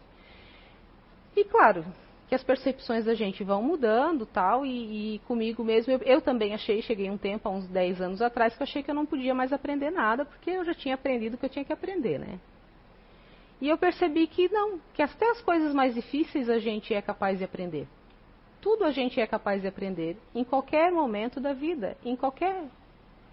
E 1.36 1.44
claro, 1.44 1.86
que 2.32 2.36
as 2.36 2.44
percepções 2.46 3.04
da 3.04 3.14
gente 3.14 3.44
vão 3.44 3.62
mudando 3.62 4.26
tal, 4.26 4.66
e, 4.66 5.16
e 5.16 5.20
comigo 5.28 5.66
mesmo, 5.66 5.92
eu, 5.92 6.00
eu, 6.00 6.22
também 6.22 6.54
achei, 6.54 6.82
cheguei 6.82 7.10
um 7.10 7.18
tempo, 7.18 7.50
há 7.50 7.52
uns 7.52 7.68
10 7.68 8.00
anos 8.00 8.22
atrás, 8.22 8.56
que 8.56 8.62
eu 8.62 8.64
achei 8.64 8.82
que 8.82 8.90
eu 8.90 8.96
não 8.96 9.06
podia 9.06 9.36
mais 9.36 9.52
aprender 9.52 9.92
nada, 9.92 10.24
porque 10.24 10.50
eu 10.50 10.64
já 10.64 10.74
tinha 10.74 10.96
aprendido 10.96 11.34
o 11.34 11.38
que 11.38 11.46
eu 11.46 11.50
tinha 11.50 11.66
que 11.66 11.74
aprender, 11.74 12.18
né? 12.20 12.40
E 13.60 13.68
eu 13.68 13.78
percebi 13.78 14.28
que 14.28 14.48
não, 14.48 14.80
que 14.94 15.02
até 15.02 15.30
as 15.30 15.42
coisas 15.42 15.74
mais 15.74 15.94
difíceis 15.94 16.50
a 16.50 16.58
gente 16.58 16.94
é 16.94 17.02
capaz 17.02 17.38
de 17.38 17.44
aprender. 17.44 17.86
Tudo 18.62 18.86
a 18.86 18.92
gente 18.92 19.20
é 19.20 19.28
capaz 19.28 19.62
de 19.62 19.68
aprender, 19.68 20.16
em 20.34 20.46
qualquer 20.46 20.90
momento 20.90 21.42
da 21.42 21.52
vida, 21.52 21.98
em 22.02 22.16
qualquer 22.16 22.64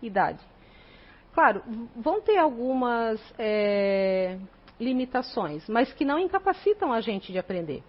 idade. 0.02 0.40
Claro, 1.32 1.62
vão 1.94 2.20
ter 2.20 2.36
algumas 2.36 3.22
é, 3.38 4.36
limitações, 4.80 5.68
mas 5.68 5.92
que 5.92 6.04
não 6.04 6.18
incapacitam 6.18 6.92
a 6.92 7.00
gente 7.00 7.30
de 7.30 7.38
aprender. 7.38 7.84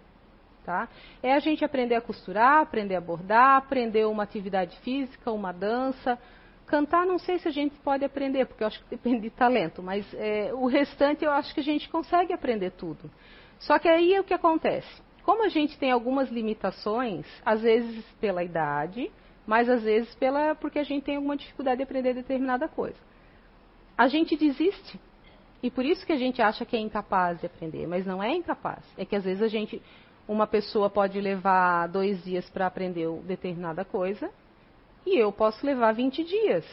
Tá? 0.64 0.88
É 1.22 1.32
a 1.32 1.38
gente 1.38 1.64
aprender 1.64 1.94
a 1.94 2.00
costurar, 2.00 2.60
aprender 2.60 2.94
a 2.94 3.00
bordar, 3.00 3.56
aprender 3.56 4.06
uma 4.06 4.22
atividade 4.22 4.78
física, 4.80 5.32
uma 5.32 5.52
dança. 5.52 6.18
Cantar, 6.66 7.06
não 7.06 7.18
sei 7.18 7.38
se 7.38 7.48
a 7.48 7.50
gente 7.50 7.76
pode 7.80 8.04
aprender, 8.04 8.46
porque 8.46 8.62
eu 8.62 8.68
acho 8.68 8.78
que 8.84 8.90
depende 8.90 9.22
de 9.22 9.30
talento, 9.30 9.82
mas 9.82 10.06
é, 10.14 10.52
o 10.54 10.66
restante 10.66 11.24
eu 11.24 11.32
acho 11.32 11.52
que 11.52 11.60
a 11.60 11.64
gente 11.64 11.88
consegue 11.88 12.32
aprender 12.32 12.70
tudo. 12.72 13.10
Só 13.58 13.78
que 13.78 13.88
aí 13.88 14.14
é 14.14 14.20
o 14.20 14.24
que 14.24 14.34
acontece. 14.34 15.02
Como 15.24 15.44
a 15.44 15.48
gente 15.48 15.78
tem 15.78 15.90
algumas 15.90 16.30
limitações, 16.30 17.26
às 17.44 17.62
vezes 17.62 18.04
pela 18.20 18.44
idade, 18.44 19.10
mas 19.46 19.68
às 19.68 19.82
vezes 19.82 20.14
pela, 20.14 20.54
porque 20.54 20.78
a 20.78 20.84
gente 20.84 21.04
tem 21.04 21.16
alguma 21.16 21.36
dificuldade 21.36 21.78
de 21.78 21.82
aprender 21.82 22.14
determinada 22.14 22.68
coisa. 22.68 22.98
A 23.98 24.06
gente 24.08 24.36
desiste. 24.36 25.00
E 25.62 25.70
por 25.70 25.84
isso 25.84 26.06
que 26.06 26.12
a 26.12 26.16
gente 26.16 26.40
acha 26.40 26.64
que 26.64 26.76
é 26.76 26.80
incapaz 26.80 27.40
de 27.40 27.46
aprender, 27.46 27.86
mas 27.86 28.06
não 28.06 28.22
é 28.22 28.34
incapaz. 28.34 28.82
É 28.96 29.04
que 29.04 29.14
às 29.14 29.24
vezes 29.24 29.42
a 29.42 29.48
gente 29.48 29.82
uma 30.30 30.46
pessoa 30.46 30.88
pode 30.88 31.20
levar 31.20 31.88
dois 31.88 32.22
dias 32.22 32.48
para 32.50 32.64
aprender 32.64 33.10
determinada 33.22 33.84
coisa 33.84 34.30
e 35.04 35.18
eu 35.18 35.32
posso 35.32 35.66
levar 35.66 35.92
20 35.92 36.22
dias. 36.22 36.64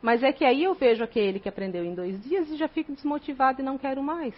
Mas 0.00 0.22
é 0.22 0.32
que 0.32 0.46
aí 0.46 0.64
eu 0.64 0.74
vejo 0.74 1.04
aquele 1.04 1.38
que 1.38 1.48
aprendeu 1.48 1.84
em 1.84 1.94
dois 1.94 2.18
dias 2.22 2.48
e 2.48 2.56
já 2.56 2.68
fico 2.68 2.90
desmotivado 2.90 3.60
e 3.60 3.64
não 3.64 3.76
quero 3.76 4.02
mais. 4.02 4.34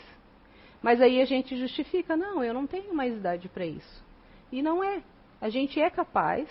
Mas 0.82 1.00
aí 1.00 1.22
a 1.22 1.24
gente 1.24 1.56
justifica, 1.56 2.16
não, 2.16 2.42
eu 2.42 2.52
não 2.52 2.66
tenho 2.66 2.92
mais 2.92 3.14
idade 3.14 3.48
para 3.48 3.64
isso. 3.64 4.04
E 4.50 4.60
não 4.60 4.82
é. 4.82 5.04
A 5.40 5.48
gente 5.48 5.80
é 5.80 5.88
capaz, 5.88 6.48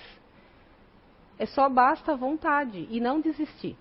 é 1.37 1.45
só 1.45 1.67
basta 1.67 2.13
a 2.13 2.15
vontade 2.15 2.87
e 2.89 3.01
não 3.01 3.19
desistir. 3.19 3.75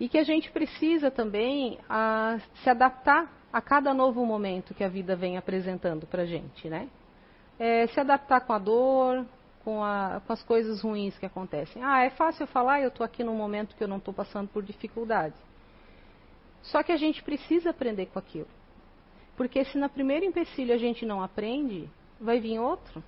E 0.00 0.08
que 0.08 0.16
a 0.16 0.24
gente 0.24 0.50
precisa 0.50 1.10
também 1.10 1.78
a, 1.86 2.36
ah, 2.36 2.40
se 2.62 2.70
adaptar 2.70 3.39
a 3.52 3.60
cada 3.60 3.92
novo 3.92 4.24
momento 4.24 4.74
que 4.74 4.84
a 4.84 4.88
vida 4.88 5.16
vem 5.16 5.36
apresentando 5.36 6.06
para 6.06 6.24
gente, 6.24 6.68
né? 6.68 6.88
É, 7.58 7.86
se 7.88 8.00
adaptar 8.00 8.40
com 8.42 8.52
a 8.52 8.58
dor, 8.58 9.26
com, 9.64 9.84
a, 9.84 10.22
com, 10.26 10.32
as 10.32 10.42
coisas 10.42 10.80
ruins 10.82 11.18
que 11.18 11.26
acontecem. 11.26 11.82
Ah, 11.82 12.04
é 12.04 12.10
fácil 12.10 12.46
falar, 12.46 12.80
eu 12.80 12.88
estou 12.88 13.04
aqui 13.04 13.22
num 13.22 13.36
momento 13.36 13.76
que 13.76 13.84
eu 13.84 13.88
não 13.88 13.98
estou 13.98 14.14
passando 14.14 14.48
por 14.48 14.62
dificuldade. 14.62 15.34
Só 16.62 16.82
que 16.82 16.92
a 16.92 16.96
gente 16.96 17.22
precisa 17.22 17.70
aprender 17.70 18.06
com 18.06 18.18
aquilo. 18.18 18.48
Porque 19.36 19.64
se 19.64 19.78
na 19.78 19.88
primeira 19.88 20.24
empecilho 20.24 20.74
a 20.74 20.78
gente 20.78 21.04
não 21.04 21.22
aprende, 21.22 21.88
vai 22.20 22.38
vir 22.40 22.58
outro. 22.58 23.02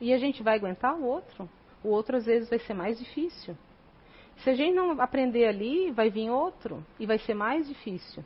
E 0.00 0.12
a 0.12 0.18
gente 0.18 0.42
vai 0.42 0.56
aguentar 0.56 0.94
o 0.94 1.04
outro. 1.04 1.48
O 1.82 1.88
outro 1.88 2.16
às 2.16 2.26
vezes 2.26 2.48
vai 2.48 2.58
ser 2.58 2.74
mais 2.74 2.98
difícil. 2.98 3.56
Se 4.38 4.50
a 4.50 4.54
gente 4.54 4.74
não 4.74 5.00
aprender 5.00 5.46
ali, 5.46 5.90
vai 5.90 6.10
vir 6.10 6.30
outro 6.30 6.84
e 6.98 7.06
vai 7.06 7.18
ser 7.18 7.34
mais 7.34 7.66
difícil. 7.68 8.24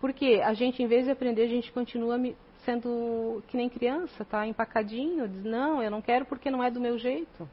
Porque 0.00 0.40
a 0.44 0.54
gente, 0.54 0.82
em 0.82 0.86
vez 0.86 1.06
de 1.06 1.10
aprender, 1.10 1.42
a 1.42 1.48
gente 1.48 1.72
continua 1.72 2.18
sendo 2.64 3.42
que 3.48 3.56
nem 3.56 3.68
criança, 3.68 4.24
tá? 4.24 4.46
Empacadinho, 4.46 5.28
diz, 5.28 5.44
não, 5.44 5.82
eu 5.82 5.90
não 5.90 6.02
quero 6.02 6.24
porque 6.24 6.50
não 6.50 6.62
é 6.62 6.70
do 6.70 6.80
meu 6.80 6.98
jeito. 6.98 7.48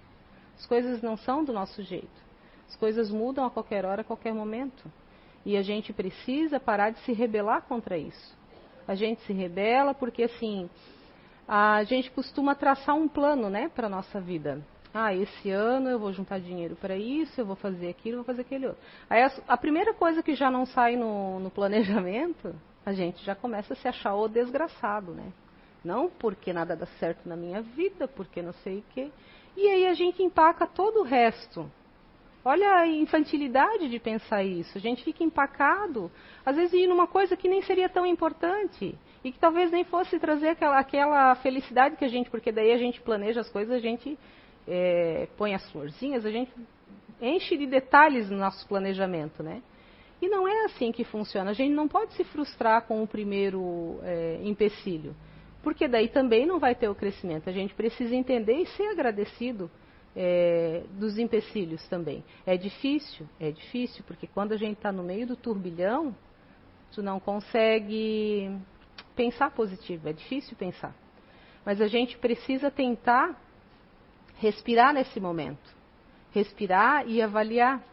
As 0.57 0.65
coisas 0.65 1.01
não 1.01 1.17
são 1.17 1.43
do 1.43 1.53
nosso 1.53 1.81
jeito. 1.83 2.25
As 2.67 2.75
coisas 2.75 3.09
mudam 3.11 3.45
a 3.45 3.49
qualquer 3.49 3.85
hora, 3.85 4.01
a 4.01 4.05
qualquer 4.05 4.33
momento. 4.33 4.91
E 5.45 5.57
a 5.57 5.61
gente 5.61 5.93
precisa 5.93 6.59
parar 6.59 6.91
de 6.91 6.99
se 6.99 7.13
rebelar 7.13 7.63
contra 7.63 7.97
isso. 7.97 8.37
A 8.87 8.95
gente 8.95 9.21
se 9.21 9.33
rebela 9.33 9.93
porque, 9.93 10.23
assim, 10.23 10.69
a 11.47 11.83
gente 11.83 12.09
costuma 12.11 12.55
traçar 12.55 12.95
um 12.95 13.07
plano, 13.07 13.49
né, 13.49 13.69
para 13.69 13.87
a 13.87 13.89
nossa 13.89 14.19
vida. 14.19 14.63
Ah, 14.97 15.13
esse 15.13 15.51
ano 15.51 15.89
eu 15.89 15.99
vou 15.99 16.13
juntar 16.13 16.39
dinheiro 16.39 16.77
para 16.77 16.95
isso, 16.95 17.41
eu 17.41 17.45
vou 17.45 17.57
fazer 17.57 17.89
aquilo, 17.89 18.15
vou 18.15 18.23
fazer 18.23 18.43
aquele 18.43 18.67
outro. 18.67 18.81
Aí 19.09 19.21
a, 19.23 19.31
a 19.49 19.57
primeira 19.57 19.93
coisa 19.93 20.23
que 20.23 20.33
já 20.35 20.49
não 20.49 20.65
sai 20.65 20.95
no, 20.95 21.37
no, 21.37 21.51
planejamento, 21.51 22.55
a 22.85 22.93
gente 22.93 23.21
já 23.25 23.35
começa 23.35 23.73
a 23.73 23.75
se 23.75 23.89
achar 23.89 24.15
o 24.15 24.29
desgraçado, 24.29 25.11
né? 25.11 25.33
Não 25.83 26.09
porque 26.09 26.53
nada 26.53 26.77
dá 26.77 26.85
certo 26.97 27.27
na 27.27 27.35
minha 27.35 27.61
vida, 27.61 28.07
porque 28.07 28.41
não 28.41 28.53
sei 28.53 28.77
o 28.77 28.83
quê. 28.93 29.11
E 29.57 29.67
aí 29.67 29.85
a 29.85 29.93
gente 29.93 30.23
empaca 30.23 30.65
todo 30.65 31.01
o 31.01 31.03
resto. 31.03 31.69
Olha 32.45 32.75
a 32.75 32.87
infantilidade 32.87 33.89
de 33.89 33.99
pensar 33.99 34.45
isso. 34.45 34.77
A 34.77 34.81
gente 34.81 35.03
fica 35.03 35.25
empacado, 35.25 36.09
às 36.45 36.55
vezes 36.55 36.71
ir 36.71 36.87
numa 36.87 37.05
coisa 37.05 37.35
que 37.35 37.49
nem 37.49 37.61
seria 37.63 37.89
tão 37.89 38.05
importante 38.05 38.97
e 39.25 39.31
que 39.33 39.39
talvez 39.39 39.69
nem 39.71 39.83
fosse 39.83 40.17
trazer 40.19 40.49
aquela, 40.49 40.79
aquela 40.79 41.35
felicidade 41.35 41.97
que 41.97 42.05
a 42.05 42.07
gente, 42.07 42.29
porque 42.29 42.49
daí 42.49 42.71
a 42.71 42.77
gente 42.77 43.01
planeja 43.01 43.41
as 43.41 43.49
coisas, 43.49 43.75
a 43.75 43.79
gente 43.79 44.17
é, 44.67 45.27
põe 45.37 45.53
as 45.53 45.69
florzinhas, 45.71 46.25
a 46.25 46.31
gente 46.31 46.51
enche 47.21 47.57
de 47.57 47.65
detalhes 47.65 48.29
no 48.29 48.37
nosso 48.37 48.67
planejamento, 48.67 49.41
né? 49.41 49.61
E 50.21 50.27
não 50.27 50.47
é 50.47 50.65
assim 50.65 50.91
que 50.91 51.03
funciona. 51.03 51.51
A 51.51 51.53
gente 51.53 51.73
não 51.73 51.87
pode 51.87 52.13
se 52.13 52.23
frustrar 52.23 52.83
com 52.83 53.03
o 53.03 53.07
primeiro 53.07 53.99
é, 54.03 54.39
empecilho, 54.43 55.15
porque 55.61 55.87
daí 55.87 56.07
também 56.07 56.45
não 56.45 56.59
vai 56.59 56.73
ter 56.73 56.89
o 56.89 56.95
crescimento. 56.95 57.49
A 57.49 57.53
gente 57.53 57.73
precisa 57.73 58.15
entender 58.15 58.53
e 58.53 58.65
ser 58.67 58.87
agradecido 58.87 59.69
é, 60.15 60.83
dos 60.91 61.17
empecilhos 61.17 61.85
também. 61.87 62.23
É 62.45 62.55
difícil, 62.55 63.27
é 63.39 63.51
difícil, 63.51 64.03
porque 64.07 64.27
quando 64.27 64.53
a 64.53 64.57
gente 64.57 64.77
está 64.77 64.91
no 64.91 65.03
meio 65.03 65.27
do 65.27 65.35
turbilhão, 65.35 66.15
tu 66.93 67.03
não 67.03 67.19
consegue 67.19 68.57
pensar 69.15 69.51
positivo, 69.51 70.07
é 70.07 70.13
difícil 70.13 70.55
pensar. 70.55 70.95
Mas 71.65 71.81
a 71.81 71.87
gente 71.87 72.17
precisa 72.17 72.71
tentar 72.71 73.41
respirar 74.35 74.93
nesse 74.93 75.19
momento. 75.19 75.75
Respirar 76.31 77.07
e 77.07 77.21
avaliar. 77.21 77.83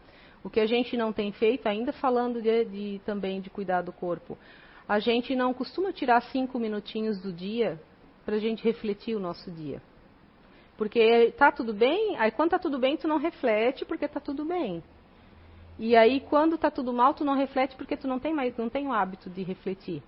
O 0.43 0.49
que 0.49 0.59
a 0.59 0.65
gente 0.65 0.97
não 0.97 1.13
tem 1.13 1.31
feito, 1.31 1.67
ainda 1.67 1.93
falando 1.93 2.41
de, 2.41 2.65
de, 2.65 3.01
também 3.05 3.39
de 3.39 3.49
cuidar 3.49 3.81
do 3.81 3.93
corpo, 3.93 4.37
a 4.87 4.99
gente 4.99 5.35
não 5.35 5.53
costuma 5.53 5.93
tirar 5.93 6.21
cinco 6.21 6.59
minutinhos 6.59 7.21
do 7.21 7.31
dia 7.31 7.79
para 8.25 8.35
a 8.35 8.39
gente 8.39 8.63
refletir 8.63 9.15
o 9.15 9.19
nosso 9.19 9.49
dia. 9.49 9.81
Porque 10.77 11.31
tá 11.37 11.51
tudo 11.51 11.73
bem, 11.73 12.17
aí 12.17 12.31
quando 12.31 12.51
tá 12.51 12.59
tudo 12.59 12.77
bem, 12.77 12.97
tu 12.97 13.07
não 13.07 13.17
reflete 13.17 13.85
porque 13.85 14.07
tá 14.07 14.19
tudo 14.19 14.43
bem. 14.43 14.83
E 15.79 15.95
aí 15.95 16.19
quando 16.19 16.57
tá 16.57 16.69
tudo 16.69 16.91
mal, 16.91 17.13
tu 17.13 17.23
não 17.23 17.35
reflete 17.35 17.75
porque 17.75 17.95
tu 17.95 18.07
não 18.07 18.19
tem 18.19 18.33
mais, 18.33 18.55
não 18.57 18.69
tem 18.69 18.87
o 18.87 18.91
hábito 18.91 19.29
de 19.29 19.43
refletir. 19.43 20.03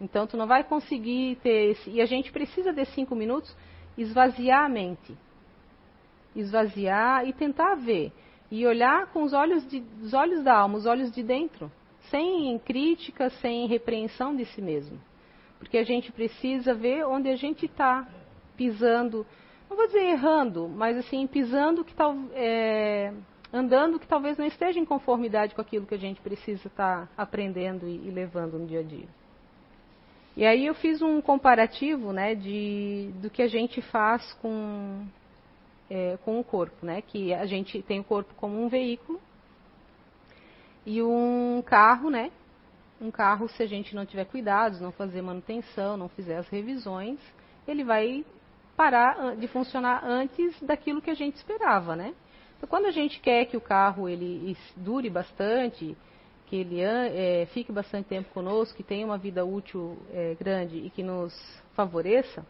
Então 0.00 0.26
tu 0.26 0.36
não 0.36 0.46
vai 0.46 0.64
conseguir 0.64 1.36
ter 1.36 1.70
esse, 1.70 1.90
e 1.90 2.00
a 2.00 2.06
gente 2.06 2.32
precisa 2.32 2.72
de 2.72 2.84
cinco 2.86 3.14
minutos 3.14 3.54
esvaziar 3.96 4.64
a 4.64 4.68
mente, 4.68 5.16
esvaziar 6.34 7.26
e 7.26 7.32
tentar 7.32 7.74
ver. 7.76 8.12
E 8.50 8.66
olhar 8.66 9.06
com 9.12 9.22
os 9.22 9.32
olhos 9.32 9.66
de, 9.68 9.82
os 10.02 10.14
olhos 10.14 10.44
da 10.44 10.56
alma, 10.56 10.76
os 10.76 10.86
olhos 10.86 11.10
de 11.10 11.22
dentro, 11.22 11.70
sem 12.10 12.58
crítica, 12.58 13.30
sem 13.30 13.66
repreensão 13.66 14.34
de 14.36 14.44
si 14.44 14.60
mesmo, 14.60 15.00
porque 15.58 15.78
a 15.78 15.84
gente 15.84 16.12
precisa 16.12 16.74
ver 16.74 17.06
onde 17.06 17.28
a 17.28 17.36
gente 17.36 17.66
está 17.66 18.06
pisando. 18.56 19.26
Não 19.68 19.76
vou 19.76 19.86
dizer 19.86 20.04
errando, 20.04 20.68
mas 20.68 20.96
assim, 20.96 21.26
pisando 21.26 21.84
que 21.84 21.94
tal, 21.94 22.14
é, 22.34 23.12
andando 23.52 23.98
que 23.98 24.06
talvez 24.06 24.36
não 24.36 24.46
esteja 24.46 24.78
em 24.78 24.84
conformidade 24.84 25.54
com 25.54 25.60
aquilo 25.60 25.86
que 25.86 25.94
a 25.94 25.98
gente 25.98 26.20
precisa 26.20 26.68
estar 26.68 27.06
tá 27.06 27.08
aprendendo 27.16 27.88
e, 27.88 28.08
e, 28.08 28.10
levando 28.10 28.58
no 28.58 28.66
dia 28.66 28.80
a 28.80 28.82
dia. 28.82 29.08
E 30.36 30.44
aí 30.44 30.66
eu 30.66 30.74
fiz 30.74 31.00
um 31.00 31.20
comparativo, 31.20 32.12
né, 32.12 32.34
de 32.34 33.10
do 33.22 33.30
que 33.30 33.40
a 33.40 33.46
gente 33.46 33.80
faz 33.80 34.32
com 34.34 35.06
é, 35.90 36.16
com 36.24 36.38
o 36.40 36.44
corpo, 36.44 36.84
né, 36.84 37.02
que 37.02 37.32
a 37.34 37.46
gente 37.46 37.82
tem 37.82 38.00
o 38.00 38.04
corpo 38.04 38.34
como 38.34 38.62
um 38.62 38.68
veículo 38.68 39.20
e 40.86 41.02
um 41.02 41.62
carro, 41.64 42.10
né, 42.10 42.30
um 43.00 43.10
carro 43.10 43.48
se 43.48 43.62
a 43.62 43.66
gente 43.66 43.94
não 43.94 44.06
tiver 44.06 44.24
cuidados, 44.24 44.80
não 44.80 44.92
fazer 44.92 45.22
manutenção, 45.22 45.96
não 45.96 46.08
fizer 46.08 46.36
as 46.36 46.48
revisões, 46.48 47.18
ele 47.66 47.84
vai 47.84 48.24
parar 48.76 49.36
de 49.36 49.46
funcionar 49.48 50.04
antes 50.04 50.60
daquilo 50.62 51.00
que 51.00 51.10
a 51.10 51.14
gente 51.14 51.36
esperava, 51.36 51.94
né? 51.94 52.14
Então, 52.56 52.68
quando 52.68 52.86
a 52.86 52.90
gente 52.90 53.20
quer 53.20 53.44
que 53.46 53.56
o 53.56 53.60
carro 53.60 54.08
ele 54.08 54.56
dure 54.76 55.10
bastante, 55.10 55.96
que 56.46 56.56
ele 56.56 56.80
é, 56.80 57.46
fique 57.52 57.72
bastante 57.72 58.08
tempo 58.08 58.32
conosco, 58.32 58.76
que 58.76 58.82
tenha 58.82 59.04
uma 59.04 59.18
vida 59.18 59.44
útil 59.44 59.98
é, 60.12 60.34
grande 60.34 60.78
e 60.78 60.90
que 60.90 61.02
nos 61.02 61.34
favoreça, 61.74 62.44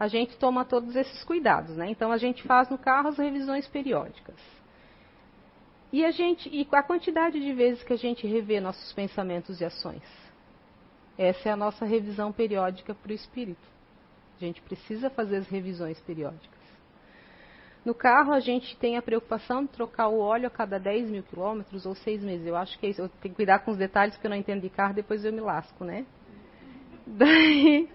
a 0.00 0.08
gente 0.08 0.34
toma 0.38 0.64
todos 0.64 0.96
esses 0.96 1.22
cuidados, 1.24 1.76
né? 1.76 1.90
Então 1.90 2.10
a 2.10 2.16
gente 2.16 2.42
faz 2.44 2.70
no 2.70 2.78
carro 2.78 3.08
as 3.08 3.18
revisões 3.18 3.68
periódicas. 3.68 4.40
E 5.92 6.02
a 6.06 6.10
gente 6.10 6.48
e 6.48 6.66
a 6.72 6.82
quantidade 6.82 7.38
de 7.38 7.52
vezes 7.52 7.82
que 7.82 7.92
a 7.92 7.98
gente 7.98 8.26
revê 8.26 8.60
nossos 8.60 8.94
pensamentos 8.94 9.60
e 9.60 9.64
ações. 9.64 10.02
Essa 11.18 11.50
é 11.50 11.52
a 11.52 11.56
nossa 11.56 11.84
revisão 11.84 12.32
periódica 12.32 12.94
para 12.94 13.12
o 13.12 13.14
espírito. 13.14 13.60
A 14.40 14.40
gente 14.42 14.62
precisa 14.62 15.10
fazer 15.10 15.36
as 15.36 15.48
revisões 15.48 16.00
periódicas. 16.00 16.58
No 17.84 17.94
carro, 17.94 18.32
a 18.32 18.40
gente 18.40 18.74
tem 18.78 18.96
a 18.96 19.02
preocupação 19.02 19.64
de 19.64 19.68
trocar 19.68 20.08
o 20.08 20.18
óleo 20.18 20.46
a 20.46 20.50
cada 20.50 20.78
10 20.78 21.10
mil 21.10 21.22
quilômetros 21.22 21.84
ou 21.84 21.94
seis 21.94 22.22
meses. 22.22 22.46
Eu 22.46 22.56
acho 22.56 22.78
que 22.78 22.86
é 22.86 22.90
isso. 22.90 23.02
Eu 23.02 23.08
tenho 23.20 23.34
que 23.34 23.36
cuidar 23.36 23.58
com 23.58 23.70
os 23.70 23.76
detalhes, 23.76 24.14
porque 24.14 24.26
eu 24.26 24.30
não 24.30 24.36
entendo 24.36 24.62
de 24.62 24.70
carro, 24.70 24.94
depois 24.94 25.26
eu 25.26 25.32
me 25.32 25.40
lasco, 25.40 25.84
né? 25.84 26.06
Daí... 27.06 27.88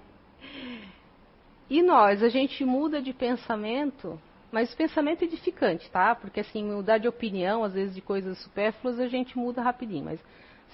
E 1.69 1.81
nós, 1.81 2.21
a 2.21 2.29
gente 2.29 2.63
muda 2.63 3.01
de 3.01 3.11
pensamento, 3.11 4.21
mas 4.51 4.73
pensamento 4.75 5.23
edificante, 5.23 5.89
tá? 5.89 6.13
Porque 6.13 6.39
assim, 6.41 6.63
mudar 6.63 6.99
de 6.99 7.07
opinião, 7.07 7.63
às 7.63 7.73
vezes 7.73 7.95
de 7.95 8.01
coisas 8.01 8.37
supérfluas, 8.39 8.99
a 8.99 9.07
gente 9.07 9.37
muda 9.37 9.61
rapidinho. 9.61 10.05
Mas, 10.05 10.23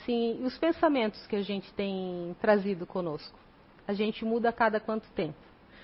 sim, 0.05 0.41
os 0.43 0.57
pensamentos 0.57 1.25
que 1.27 1.35
a 1.35 1.41
gente 1.41 1.73
tem 1.73 2.35
trazido 2.41 2.85
conosco, 2.85 3.39
a 3.87 3.93
gente 3.93 4.25
muda 4.25 4.49
a 4.49 4.53
cada 4.53 4.79
quanto 4.79 5.09
tempo? 5.11 5.37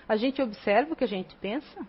A 0.09 0.17
gente 0.17 0.41
observa 0.41 0.93
o 0.93 0.95
que 0.95 1.05
a 1.05 1.07
gente 1.07 1.35
pensa? 1.37 1.87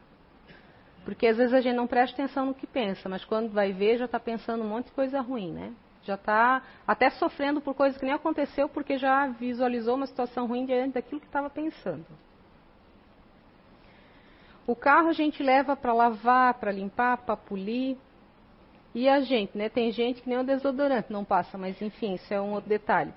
Porque 1.04 1.26
às 1.26 1.36
vezes 1.36 1.54
a 1.54 1.60
gente 1.60 1.76
não 1.76 1.86
presta 1.86 2.22
atenção 2.22 2.46
no 2.46 2.54
que 2.54 2.66
pensa, 2.66 3.08
mas 3.08 3.24
quando 3.24 3.50
vai 3.50 3.72
ver 3.72 3.98
já 3.98 4.04
está 4.04 4.20
pensando 4.20 4.62
um 4.62 4.68
monte 4.68 4.86
de 4.86 4.92
coisa 4.92 5.20
ruim, 5.20 5.52
né? 5.52 5.72
Já 6.02 6.14
está 6.14 6.62
até 6.86 7.10
sofrendo 7.10 7.60
por 7.60 7.74
coisas 7.74 7.98
que 7.98 8.04
nem 8.04 8.14
aconteceu 8.14 8.68
porque 8.68 8.96
já 8.96 9.26
visualizou 9.26 9.96
uma 9.96 10.06
situação 10.06 10.46
ruim 10.46 10.64
diante 10.64 10.94
daquilo 10.94 11.20
que 11.20 11.26
estava 11.26 11.50
pensando. 11.50 12.06
O 14.68 14.76
carro 14.76 15.08
a 15.08 15.14
gente 15.14 15.42
leva 15.42 15.74
para 15.74 15.94
lavar, 15.94 16.52
para 16.52 16.70
limpar, 16.70 17.16
para 17.16 17.34
polir. 17.34 17.96
E 18.94 19.08
a 19.08 19.18
gente, 19.22 19.56
né? 19.56 19.70
Tem 19.70 19.90
gente 19.90 20.20
que 20.20 20.28
nem 20.28 20.38
o 20.38 20.44
desodorante 20.44 21.10
não 21.10 21.24
passa, 21.24 21.56
mas 21.56 21.80
enfim, 21.80 22.16
isso 22.16 22.34
é 22.34 22.38
um 22.38 22.52
outro 22.52 22.68
detalhe. 22.68 23.10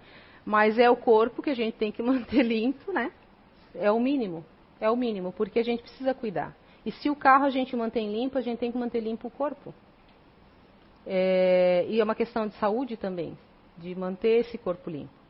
Mas 0.45 0.79
é 0.79 0.89
o 0.89 0.95
corpo 0.95 1.41
que 1.41 1.49
a 1.49 1.53
gente 1.53 1.73
tem 1.73 1.91
que 1.91 2.01
manter 2.01 2.41
limpo, 2.41 2.93
né? 2.93 3.11
É 3.75 3.91
o 3.91 3.99
mínimo. 3.99 4.45
É 4.79 4.89
o 4.89 4.95
mínimo, 4.95 5.33
porque 5.33 5.59
a 5.59 5.63
gente 5.63 5.83
precisa 5.83 6.13
cuidar. 6.13 6.55
E 6.85 6.91
se 6.93 7.09
o 7.09 7.15
carro 7.17 7.43
a 7.43 7.49
gente 7.49 7.75
mantém 7.75 8.09
limpo, 8.09 8.37
a 8.37 8.41
gente 8.41 8.59
tem 8.59 8.71
que 8.71 8.77
manter 8.77 9.01
limpo 9.01 9.27
o 9.27 9.31
corpo. 9.31 9.73
É, 11.05 11.85
e 11.89 11.99
é 11.99 12.03
uma 12.03 12.15
questão 12.15 12.47
de 12.47 12.55
saúde 12.55 12.95
também, 12.95 13.37
de 13.77 13.93
manter 13.93 14.39
esse 14.39 14.57
corpo 14.57 14.89
limpo. 14.89 15.20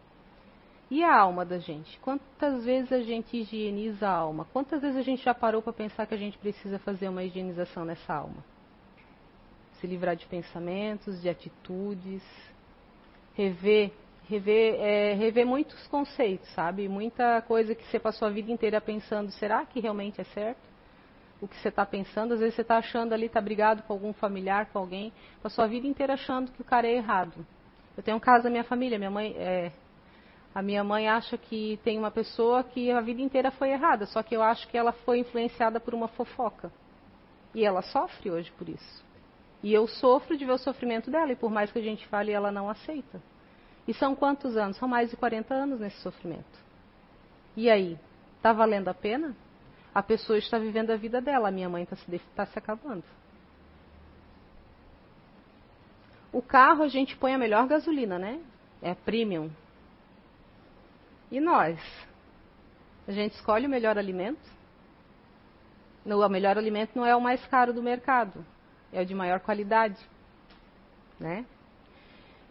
E 0.91 1.05
a 1.05 1.15
alma 1.15 1.45
da 1.45 1.57
gente? 1.57 1.97
Quantas 1.99 2.65
vezes 2.65 2.91
a 2.91 3.01
gente 3.01 3.37
higieniza 3.37 4.09
a 4.09 4.11
alma? 4.11 4.45
Quantas 4.51 4.81
vezes 4.81 4.97
a 4.97 5.01
gente 5.01 5.23
já 5.23 5.33
parou 5.33 5.61
para 5.61 5.71
pensar 5.71 6.05
que 6.05 6.13
a 6.13 6.17
gente 6.17 6.37
precisa 6.37 6.77
fazer 6.79 7.07
uma 7.07 7.23
higienização 7.23 7.85
nessa 7.85 8.13
alma? 8.13 8.43
Se 9.79 9.87
livrar 9.87 10.17
de 10.17 10.25
pensamentos, 10.25 11.21
de 11.21 11.29
atitudes, 11.29 12.21
rever 13.33 13.93
rever, 14.31 14.75
é, 14.79 15.13
rever 15.13 15.45
muitos 15.45 15.87
conceitos, 15.87 16.47
sabe? 16.53 16.87
Muita 16.87 17.41
coisa 17.41 17.75
que 17.75 17.83
você 17.85 17.99
passou 17.99 18.27
a 18.27 18.31
vida 18.31 18.51
inteira 18.51 18.79
pensando, 18.79 19.29
será 19.31 19.65
que 19.65 19.79
realmente 19.79 20.21
é 20.21 20.23
certo? 20.23 20.59
O 21.41 21.47
que 21.47 21.57
você 21.57 21.69
está 21.69 21.85
pensando, 21.85 22.33
às 22.33 22.39
vezes 22.39 22.55
você 22.55 22.61
está 22.61 22.77
achando 22.77 23.13
ali, 23.13 23.25
está 23.25 23.41
brigado 23.41 23.83
com 23.83 23.93
algum 23.93 24.13
familiar, 24.13 24.67
com 24.67 24.79
alguém, 24.79 25.11
passou 25.41 25.63
a 25.63 25.67
vida 25.67 25.87
inteira 25.87 26.13
achando 26.13 26.51
que 26.51 26.61
o 26.61 26.65
cara 26.65 26.87
é 26.87 26.95
errado. 26.95 27.45
Eu 27.97 28.03
tenho 28.03 28.15
um 28.15 28.21
caso 28.21 28.43
da 28.43 28.49
minha 28.49 28.63
família, 28.63 28.97
minha 28.97 29.11
mãe 29.11 29.35
é, 29.37 29.71
a 30.53 30.61
minha 30.61 30.83
mãe 30.83 31.07
acha 31.07 31.37
que 31.37 31.79
tem 31.83 31.97
uma 31.97 32.11
pessoa 32.11 32.63
que 32.63 32.91
a 32.91 32.99
vida 32.99 33.21
inteira 33.21 33.51
foi 33.51 33.69
errada, 33.69 34.05
só 34.05 34.21
que 34.21 34.35
eu 34.35 34.43
acho 34.43 34.67
que 34.67 34.77
ela 34.77 34.91
foi 34.91 35.19
influenciada 35.19 35.79
por 35.79 35.93
uma 35.93 36.09
fofoca. 36.09 36.71
E 37.55 37.63
ela 37.63 37.81
sofre 37.81 38.29
hoje 38.29 38.51
por 38.57 38.67
isso. 38.67 39.05
E 39.63 39.73
eu 39.73 39.87
sofro 39.87 40.35
de 40.35 40.45
ver 40.45 40.53
o 40.53 40.57
sofrimento 40.57 41.09
dela, 41.09 41.31
e 41.31 41.35
por 41.35 41.49
mais 41.49 41.71
que 41.71 41.79
a 41.79 41.81
gente 41.81 42.05
fale, 42.07 42.31
ela 42.31 42.51
não 42.51 42.69
aceita. 42.69 43.21
E 43.87 43.93
são 43.93 44.13
quantos 44.13 44.57
anos? 44.57 44.77
São 44.77 44.87
mais 44.87 45.09
de 45.09 45.15
40 45.15 45.53
anos 45.53 45.79
nesse 45.79 45.97
sofrimento. 46.01 46.59
E 47.55 47.69
aí? 47.69 47.97
Está 48.37 48.51
valendo 48.51 48.89
a 48.89 48.93
pena? 48.93 49.35
A 49.93 50.01
pessoa 50.01 50.37
está 50.37 50.57
vivendo 50.57 50.91
a 50.91 50.95
vida 50.95 51.21
dela, 51.21 51.49
a 51.49 51.51
minha 51.51 51.69
mãe 51.69 51.83
está 51.83 51.95
se, 51.95 52.19
tá 52.35 52.45
se 52.45 52.57
acabando. 52.57 53.03
O 56.31 56.41
carro 56.41 56.83
a 56.83 56.87
gente 56.87 57.15
põe 57.17 57.33
a 57.33 57.37
melhor 57.37 57.67
gasolina, 57.67 58.17
né? 58.17 58.39
É 58.81 58.93
premium. 58.95 59.49
E 61.31 61.39
nós? 61.39 61.79
A 63.07 63.11
gente 63.11 63.33
escolhe 63.35 63.65
o 63.65 63.69
melhor 63.69 63.97
alimento? 63.97 64.51
o 66.05 66.29
melhor 66.29 66.57
alimento 66.57 66.91
não 66.95 67.05
é 67.05 67.15
o 67.15 67.21
mais 67.21 67.45
caro 67.45 67.71
do 67.73 67.81
mercado, 67.81 68.43
é 68.91 69.01
o 69.01 69.05
de 69.05 69.13
maior 69.13 69.39
qualidade, 69.39 69.99
né? 71.19 71.45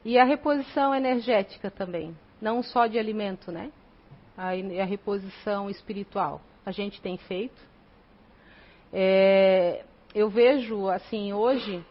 E 0.04 0.18
a 0.18 0.24
reposição 0.24 0.94
energética 0.94 1.70
também, 1.70 2.16
não 2.40 2.62
só 2.62 2.86
de 2.86 2.98
alimento, 2.98 3.50
né? 3.50 3.72
A, 4.36 4.50
a 4.50 4.84
reposição 4.84 5.68
espiritual, 5.68 6.40
a 6.64 6.70
gente 6.70 7.00
tem 7.02 7.18
feito. 7.18 7.60
É, 8.92 9.84
eu 10.14 10.30
vejo, 10.30 10.88
assim, 10.88 11.32
hoje, 11.32 11.84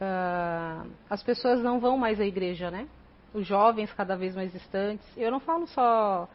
uh, 0.00 0.90
as 1.08 1.22
pessoas 1.22 1.62
não 1.62 1.80
vão 1.80 1.96
mais 1.96 2.20
à 2.20 2.24
igreja, 2.24 2.70
né? 2.70 2.86
Os 3.32 3.46
jovens 3.46 3.92
cada 3.92 4.16
vez 4.16 4.34
mais 4.34 4.52
distantes. 4.52 5.06
Eu 5.16 5.30
não 5.30 5.40
falo 5.40 5.66
só 5.68 6.28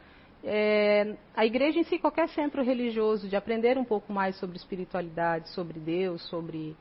é, 0.43 1.15
a 1.35 1.43
igreja 1.43 1.79
em 1.79 1.83
si, 1.83 1.97
qualquer 1.97 2.29
centro 2.29 2.63
religioso, 2.63 3.27
de 3.27 3.35
aprender 3.35 3.77
um 3.77 3.83
pouco 3.83 4.13
mais 4.13 4.35
sobre 4.37 4.55
espiritualidade, 4.55 5.49
sobre 5.49 5.79
Deus, 5.79 6.21
sobre 6.29 6.75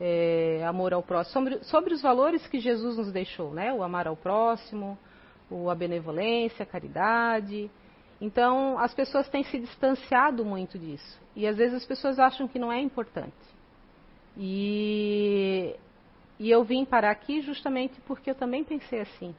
é, 0.00 0.64
amor 0.66 0.92
ao 0.92 1.02
próximo, 1.02 1.32
sobre, 1.32 1.64
sobre, 1.64 1.94
os 1.94 2.02
valores 2.02 2.44
que 2.48 2.58
Jesus 2.58 2.96
nos 2.96 3.12
deixou, 3.12 3.52
né? 3.52 3.72
O 3.72 3.84
amar 3.84 4.08
ao 4.08 4.16
próximo, 4.16 4.98
o, 5.48 5.70
a 5.70 5.74
benevolência, 5.76 6.64
a 6.64 6.66
caridade. 6.66 7.70
Então, 8.20 8.78
as 8.78 8.92
pessoas 8.92 9.28
têm 9.28 9.44
se 9.44 9.60
distanciado 9.60 10.44
muito 10.44 10.76
disso. 10.76 11.20
E 11.36 11.46
às 11.46 11.56
vezes 11.56 11.76
as 11.76 11.86
pessoas 11.86 12.18
acham 12.18 12.48
que 12.48 12.58
não 12.58 12.72
é 12.72 12.80
importante. 12.80 13.32
E, 14.36 15.76
e 16.38 16.50
eu 16.50 16.64
vim 16.64 16.84
parar 16.84 17.12
aqui 17.12 17.40
justamente 17.42 18.00
porque 18.06 18.30
eu 18.30 18.34
também 18.34 18.64
pensei 18.64 19.00
assim. 19.00 19.34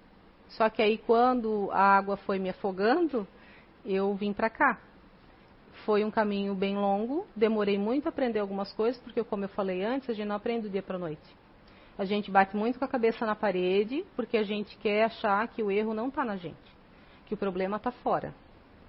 Só 0.49 0.69
que 0.69 0.81
aí, 0.81 0.97
quando 0.97 1.69
a 1.71 1.97
água 1.97 2.17
foi 2.17 2.39
me 2.39 2.49
afogando, 2.49 3.27
eu 3.85 4.13
vim 4.15 4.33
para 4.33 4.49
cá. 4.49 4.79
Foi 5.85 6.03
um 6.03 6.11
caminho 6.11 6.55
bem 6.55 6.75
longo, 6.75 7.27
demorei 7.35 7.77
muito 7.77 8.05
a 8.05 8.09
aprender 8.09 8.39
algumas 8.39 8.71
coisas, 8.73 9.01
porque 9.01 9.23
como 9.23 9.43
eu 9.43 9.49
falei 9.49 9.83
antes, 9.83 10.09
a 10.09 10.13
gente 10.13 10.27
não 10.27 10.35
aprende 10.35 10.63
do 10.63 10.69
dia 10.69 10.81
para 10.81 10.97
noite. 10.97 11.35
A 11.97 12.05
gente 12.05 12.31
bate 12.31 12.55
muito 12.55 12.79
com 12.79 12.85
a 12.85 12.87
cabeça 12.87 13.25
na 13.25 13.35
parede, 13.35 14.05
porque 14.15 14.37
a 14.37 14.43
gente 14.43 14.77
quer 14.77 15.03
achar 15.03 15.47
que 15.47 15.63
o 15.63 15.71
erro 15.71 15.93
não 15.93 16.07
está 16.07 16.25
na 16.25 16.35
gente, 16.35 16.55
que 17.25 17.33
o 17.33 17.37
problema 17.37 17.77
está 17.77 17.91
fora. 17.91 18.33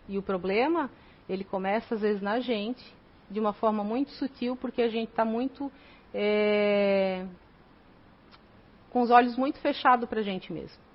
E 0.09 0.19
o 0.19 0.23
problema, 0.23 0.90
ele 1.29 1.45
começa 1.45 1.95
às 1.95 2.01
vezes 2.01 2.23
na 2.23 2.40
gente, 2.40 2.85
de 3.31 3.38
uma 3.40 3.53
forma 3.53 3.85
muito 3.85 4.11
sutil, 4.12 4.57
porque 4.57 4.83
a 4.83 4.88
gente 4.88 5.11
está 5.11 5.25
muito 5.25 5.71
é, 6.14 7.27
com 8.90 9.03
os 9.03 9.11
olhos 9.11 9.37
muito 9.37 9.59
fechados 9.61 10.09
para 10.09 10.21
a 10.21 10.23
gente 10.23 10.53
mesmo. 10.53 10.86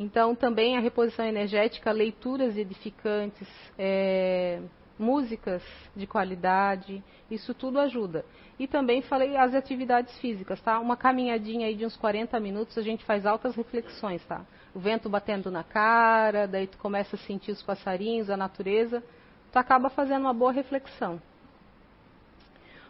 Então, 0.00 0.34
também 0.34 0.78
a 0.78 0.80
reposição 0.80 1.26
energética, 1.26 1.92
leituras 1.92 2.56
edificantes, 2.56 3.46
é, 3.78 4.58
músicas 4.98 5.62
de 5.94 6.06
qualidade, 6.06 7.04
isso 7.30 7.52
tudo 7.52 7.78
ajuda. 7.78 8.24
E 8.58 8.66
também 8.66 9.02
falei 9.02 9.36
as 9.36 9.54
atividades 9.54 10.18
físicas, 10.18 10.58
tá? 10.62 10.80
Uma 10.80 10.96
caminhadinha 10.96 11.66
aí 11.66 11.74
de 11.74 11.84
uns 11.84 11.98
40 11.98 12.40
minutos, 12.40 12.78
a 12.78 12.82
gente 12.82 13.04
faz 13.04 13.26
altas 13.26 13.54
reflexões, 13.54 14.24
tá? 14.24 14.40
O 14.74 14.80
vento 14.80 15.06
batendo 15.10 15.50
na 15.50 15.62
cara, 15.62 16.48
daí 16.48 16.66
tu 16.66 16.78
começa 16.78 17.16
a 17.16 17.18
sentir 17.18 17.50
os 17.50 17.62
passarinhos, 17.62 18.30
a 18.30 18.38
natureza, 18.38 19.04
tu 19.52 19.58
acaba 19.58 19.90
fazendo 19.90 20.22
uma 20.22 20.32
boa 20.32 20.50
reflexão. 20.50 21.20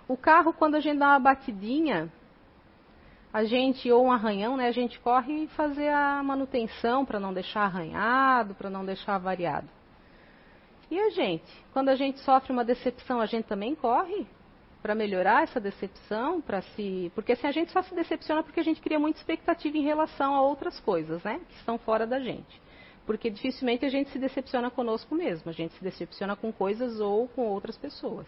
O 0.06 0.16
carro, 0.16 0.52
quando 0.52 0.76
a 0.76 0.80
gente 0.80 1.00
dá 1.00 1.08
uma 1.08 1.18
batidinha, 1.18 2.08
a 3.32 3.44
gente, 3.44 3.90
ou 3.90 4.06
um 4.06 4.12
arranhão, 4.12 4.56
né, 4.56 4.66
a 4.66 4.72
gente 4.72 4.98
corre 4.98 5.46
fazer 5.48 5.88
a 5.88 6.22
manutenção 6.22 7.04
para 7.04 7.20
não 7.20 7.32
deixar 7.32 7.62
arranhado, 7.62 8.54
para 8.54 8.68
não 8.68 8.84
deixar 8.84 9.18
variado. 9.18 9.68
E 10.90 10.98
a 10.98 11.10
gente? 11.10 11.44
Quando 11.72 11.90
a 11.90 11.94
gente 11.94 12.18
sofre 12.20 12.52
uma 12.52 12.64
decepção, 12.64 13.20
a 13.20 13.26
gente 13.26 13.44
também 13.44 13.76
corre 13.76 14.26
para 14.82 14.94
melhorar 14.94 15.44
essa 15.44 15.60
decepção, 15.60 16.40
para 16.40 16.62
se, 16.62 17.12
porque 17.14 17.32
assim 17.32 17.46
a 17.46 17.52
gente 17.52 17.70
só 17.70 17.82
se 17.82 17.94
decepciona 17.94 18.42
porque 18.42 18.58
a 18.58 18.64
gente 18.64 18.80
cria 18.80 18.98
muita 18.98 19.20
expectativa 19.20 19.76
em 19.76 19.82
relação 19.82 20.34
a 20.34 20.42
outras 20.42 20.80
coisas, 20.80 21.22
né, 21.22 21.40
que 21.48 21.54
estão 21.54 21.78
fora 21.78 22.06
da 22.06 22.18
gente. 22.18 22.60
Porque 23.06 23.30
dificilmente 23.30 23.84
a 23.84 23.88
gente 23.88 24.10
se 24.10 24.18
decepciona 24.18 24.70
conosco 24.70 25.14
mesmo, 25.14 25.50
a 25.50 25.52
gente 25.52 25.74
se 25.74 25.84
decepciona 25.84 26.34
com 26.34 26.50
coisas 26.50 26.98
ou 26.98 27.28
com 27.28 27.46
outras 27.46 27.76
pessoas. 27.76 28.26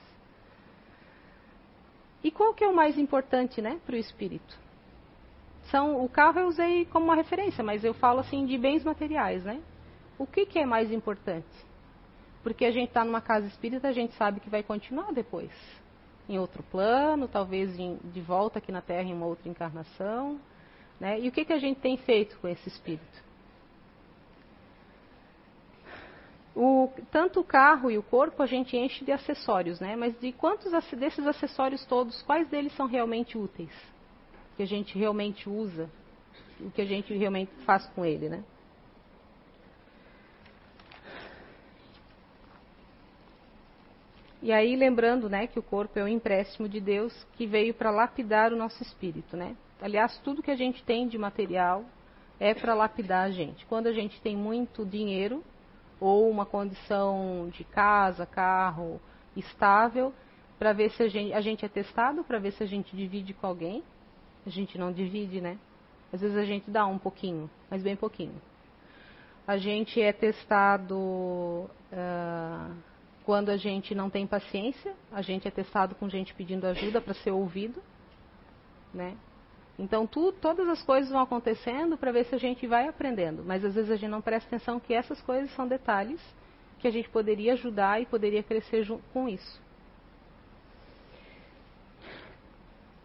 E 2.23 2.31
qual 2.31 2.55
que 2.55 2.62
é 2.62 2.69
o 2.69 2.75
mais 2.75 2.97
importante, 2.99 3.61
né, 3.61 3.81
para 3.85 3.97
o 3.97 3.99
espírito? 3.99 4.57
São 5.73 6.05
o 6.05 6.09
carro 6.09 6.39
eu 6.39 6.47
usei 6.47 6.85
como 6.85 7.07
uma 7.07 7.17
referência, 7.17 7.65
mas 7.65 7.83
eu 7.83 7.95
falo 7.95 8.21
assim 8.21 8.45
de 8.45 8.59
bens 8.59 8.85
materiais, 8.85 9.43
né? 9.43 9.61
O 10.19 10.27
que, 10.27 10.45
que 10.45 10.59
é 10.59 10.67
mais 10.67 10.93
importante? 10.93 11.49
Porque 12.43 12.67
a 12.67 12.71
gente 12.71 12.89
está 12.89 13.03
numa 13.05 13.23
casa 13.23 13.47
espírita, 13.47 13.89
a 13.89 13.93
gente 13.93 14.15
sabe 14.15 14.39
que 14.39 14.51
vai 14.51 14.63
continuar 14.63 15.13
depois, 15.13 15.51
em 16.29 16.39
outro 16.39 16.63
plano, 16.65 17.27
talvez 17.27 17.77
em, 17.79 17.97
de 18.13 18.21
volta 18.21 18.59
aqui 18.59 18.71
na 18.71 18.83
Terra 18.83 19.09
em 19.09 19.15
uma 19.15 19.27
outra 19.27 19.49
encarnação, 19.49 20.39
né? 21.01 21.19
E 21.19 21.29
o 21.29 21.33
que, 21.33 21.45
que 21.45 21.53
a 21.53 21.59
gente 21.59 21.81
tem 21.81 21.97
feito 21.97 22.39
com 22.39 22.47
esse 22.47 22.69
espírito? 22.69 23.33
O, 26.55 26.93
tanto 27.11 27.41
o 27.41 27.45
carro 27.45 27.91
e 27.91 27.97
o 27.97 28.03
corpo 28.03 28.43
a 28.43 28.47
gente 28.47 28.77
enche 28.77 29.07
de 29.07 29.11
acessórios, 29.11 29.81
né? 29.81 29.97
Mas 29.97 30.21
de 30.21 30.33
quantos 30.33 30.71
desses 30.99 31.27
acessórios 31.27 31.83
todos, 31.87 32.21
quais 32.23 32.47
deles 32.49 32.77
são 32.77 32.87
realmente 32.87 33.39
úteis? 33.39 33.73
Que 34.62 34.64
a 34.64 34.66
gente 34.66 34.96
realmente 34.96 35.48
usa, 35.48 35.90
o 36.61 36.70
que 36.70 36.81
a 36.81 36.85
gente 36.85 37.12
realmente 37.12 37.51
faz 37.66 37.85
com 37.88 38.05
ele, 38.05 38.29
né? 38.29 38.44
E 44.40 44.53
aí 44.53 44.77
lembrando, 44.77 45.29
né, 45.29 45.48
que 45.48 45.59
o 45.59 45.62
corpo 45.62 45.98
é 45.98 46.05
um 46.05 46.09
empréstimo 46.09 46.68
de 46.68 46.81
Deus 46.81 47.12
que 47.33 47.44
veio 47.44 47.75
para 47.75 47.90
lapidar 47.90 48.53
o 48.53 48.57
nosso 48.57 48.81
espírito, 48.83 49.37
né? 49.37 49.57
Aliás, 49.81 50.16
tudo 50.18 50.42
que 50.42 50.51
a 50.51 50.57
gente 50.57 50.83
tem 50.85 51.09
de 51.09 51.18
material 51.18 51.85
é 52.38 52.55
para 52.55 52.75
lapidar 52.75 53.25
a 53.27 53.31
gente. 53.31 53.66
Quando 53.66 53.88
a 53.88 53.92
gente 53.92 54.20
tem 54.20 54.37
muito 54.37 54.87
dinheiro 54.87 55.42
ou 56.01 56.31
uma 56.31 56.46
condição 56.46 57.48
de 57.53 57.64
casa, 57.64 58.27
carro 58.27 59.01
estável, 59.37 60.12
para 60.57 60.72
ver 60.72 60.90
se 60.92 61.03
a 61.03 61.09
gente, 61.09 61.33
a 61.33 61.40
gente 61.40 61.64
é 61.64 61.68
testado, 61.68 62.22
para 62.22 62.38
ver 62.38 62.53
se 62.53 62.62
a 62.62 62.66
gente 62.66 62.94
divide 62.96 63.35
com 63.35 63.46
alguém, 63.46 63.83
a 64.47 64.51
gente 64.51 64.77
não 64.79 64.93
divide, 64.93 65.41
né? 65.41 65.59
Às 66.13 66.21
vezes 66.21 66.37
a 66.37 66.45
gente 66.45 66.71
dá 66.71 66.87
um 66.87 66.99
pouquinho, 66.99 67.49
mas 67.71 67.83
bem 67.83 67.97
pouquinho. 67.97 68.35
A 69.47 69.57
gente 69.57 70.01
é 70.01 70.13
testado 70.13 70.97
uh, 70.97 72.77
quando 73.25 73.49
a 73.49 73.57
gente 73.57 73.95
não 73.95 74.11
tem 74.11 74.27
paciência, 74.27 74.95
a 75.11 75.23
gente 75.23 75.49
é 75.49 75.51
testado 75.51 75.95
com 75.95 76.09
gente 76.09 76.35
pedindo 76.35 76.67
ajuda 76.67 77.01
para 77.01 77.15
ser 77.15 77.31
ouvido, 77.31 77.83
né? 78.93 79.17
Então, 79.79 80.07
tu, 80.07 80.33
todas 80.33 80.69
as 80.69 80.83
coisas 80.83 81.11
vão 81.11 81.21
acontecendo 81.21 81.97
para 81.97 82.13
ver 82.13 82.25
se 82.27 82.35
a 82.35 82.39
gente 82.39 82.67
vai 82.67 82.87
aprendendo, 82.87 83.43
mas 83.45 83.65
às 83.65 83.75
vezes 83.75 83.91
a 83.91 83.97
gente 83.97 84.11
não 84.11 84.21
presta 84.21 84.55
atenção 84.55 84.79
que 84.79 84.93
essas 84.93 85.21
coisas 85.23 85.51
são 85.55 85.67
detalhes 85.67 86.21
que 86.79 86.87
a 86.87 86.91
gente 86.91 87.09
poderia 87.09 87.55
ajudar 87.55 88.03
e 88.03 88.07
poderia 88.07 88.43
crescer 88.43 88.87
com 89.13 89.29
isso. 89.29 89.63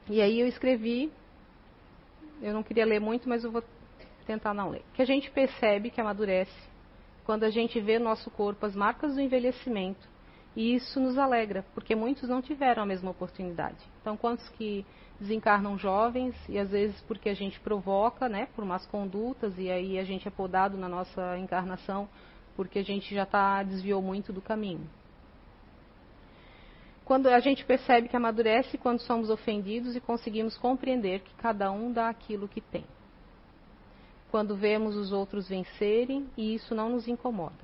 E 0.10 0.22
aí 0.22 0.40
eu 0.40 0.48
escrevi 0.48 1.12
eu 2.42 2.54
não 2.54 2.64
queria 2.64 2.86
ler 2.86 3.00
muito, 3.00 3.28
mas 3.28 3.44
eu 3.44 3.52
vou 3.52 3.64
tentar 4.26 4.54
não 4.54 4.70
ler. 4.70 4.84
Que 4.94 5.02
a 5.02 5.06
gente 5.06 5.32
percebe 5.32 5.90
que 5.90 6.02
amadurece 6.02 6.68
quando 7.26 7.44
a 7.44 7.50
gente 7.50 7.80
vê 7.80 8.00
no 8.00 8.06
nosso 8.06 8.30
corpo 8.32 8.66
as 8.66 8.76
marcas 8.76 9.16
do 9.16 9.22
envelhecimento. 9.22 10.08
E 10.56 10.74
isso 10.74 11.00
nos 11.00 11.18
alegra, 11.18 11.64
porque 11.74 11.96
muitos 11.96 12.28
não 12.28 12.42
tiveram 12.42 12.82
a 12.82 12.86
mesma 12.86 13.12
oportunidade. 13.12 13.78
Então, 14.02 14.18
quantos 14.18 14.50
que 14.50 14.84
desencarnam 15.20 15.78
jovens, 15.78 16.36
e 16.50 16.58
às 16.58 16.72
vezes 16.72 17.00
porque 17.02 17.30
a 17.30 17.34
gente 17.34 17.60
provoca, 17.60 18.28
né, 18.28 18.48
por 18.56 18.66
más 18.66 18.86
condutas, 18.86 19.54
e 19.58 19.70
aí 19.70 20.00
a 20.00 20.04
gente 20.04 20.28
é 20.28 20.32
podado 20.32 20.78
na 20.78 20.90
nossa 20.90 21.38
encarnação, 21.38 22.10
porque 22.56 22.80
a 22.80 22.84
gente 22.84 23.14
já 23.14 23.26
tá, 23.26 23.62
desviou 23.62 24.02
muito 24.02 24.34
do 24.34 24.42
caminho. 24.42 24.88
Quando 27.08 27.28
a 27.28 27.40
gente 27.40 27.64
percebe 27.64 28.10
que 28.10 28.18
amadurece 28.18 28.78
quando 28.78 29.00
somos 29.00 29.30
ofendidos 29.30 29.96
e 29.96 30.02
conseguimos 30.02 30.58
compreender 30.58 31.22
que 31.22 31.34
cada 31.36 31.72
um 31.72 31.90
dá 31.90 32.10
aquilo 32.10 32.50
que 32.50 32.60
tem. 32.60 32.84
Quando 34.30 34.58
vemos 34.58 34.98
os 34.98 35.14
outros 35.14 35.48
vencerem 35.48 36.28
e 36.36 36.54
isso 36.54 36.76
não 36.76 36.90
nos 36.90 37.08
incomoda. 37.08 37.64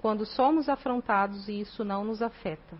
Quando 0.00 0.24
somos 0.24 0.68
afrontados 0.68 1.48
e 1.48 1.58
isso 1.58 1.84
não 1.84 2.04
nos 2.04 2.22
afeta. 2.22 2.78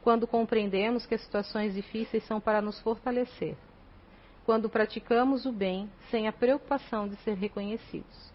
Quando 0.00 0.28
compreendemos 0.28 1.04
que 1.06 1.16
as 1.16 1.22
situações 1.22 1.74
difíceis 1.74 2.24
são 2.26 2.40
para 2.40 2.62
nos 2.62 2.78
fortalecer. 2.78 3.56
Quando 4.46 4.70
praticamos 4.70 5.44
o 5.44 5.50
bem 5.50 5.90
sem 6.08 6.28
a 6.28 6.32
preocupação 6.32 7.08
de 7.08 7.16
ser 7.16 7.34
reconhecidos. 7.34 8.32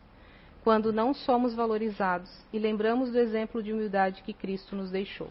Quando 0.61 0.91
não 0.91 1.13
somos 1.13 1.55
valorizados 1.55 2.29
e 2.51 2.59
lembramos 2.59 3.13
do 3.13 3.17
exemplo 3.17 3.63
de 3.63 3.71
humildade 3.71 4.23
que 4.23 4.33
Cristo 4.33 4.75
nos 4.75 4.91
deixou 4.91 5.29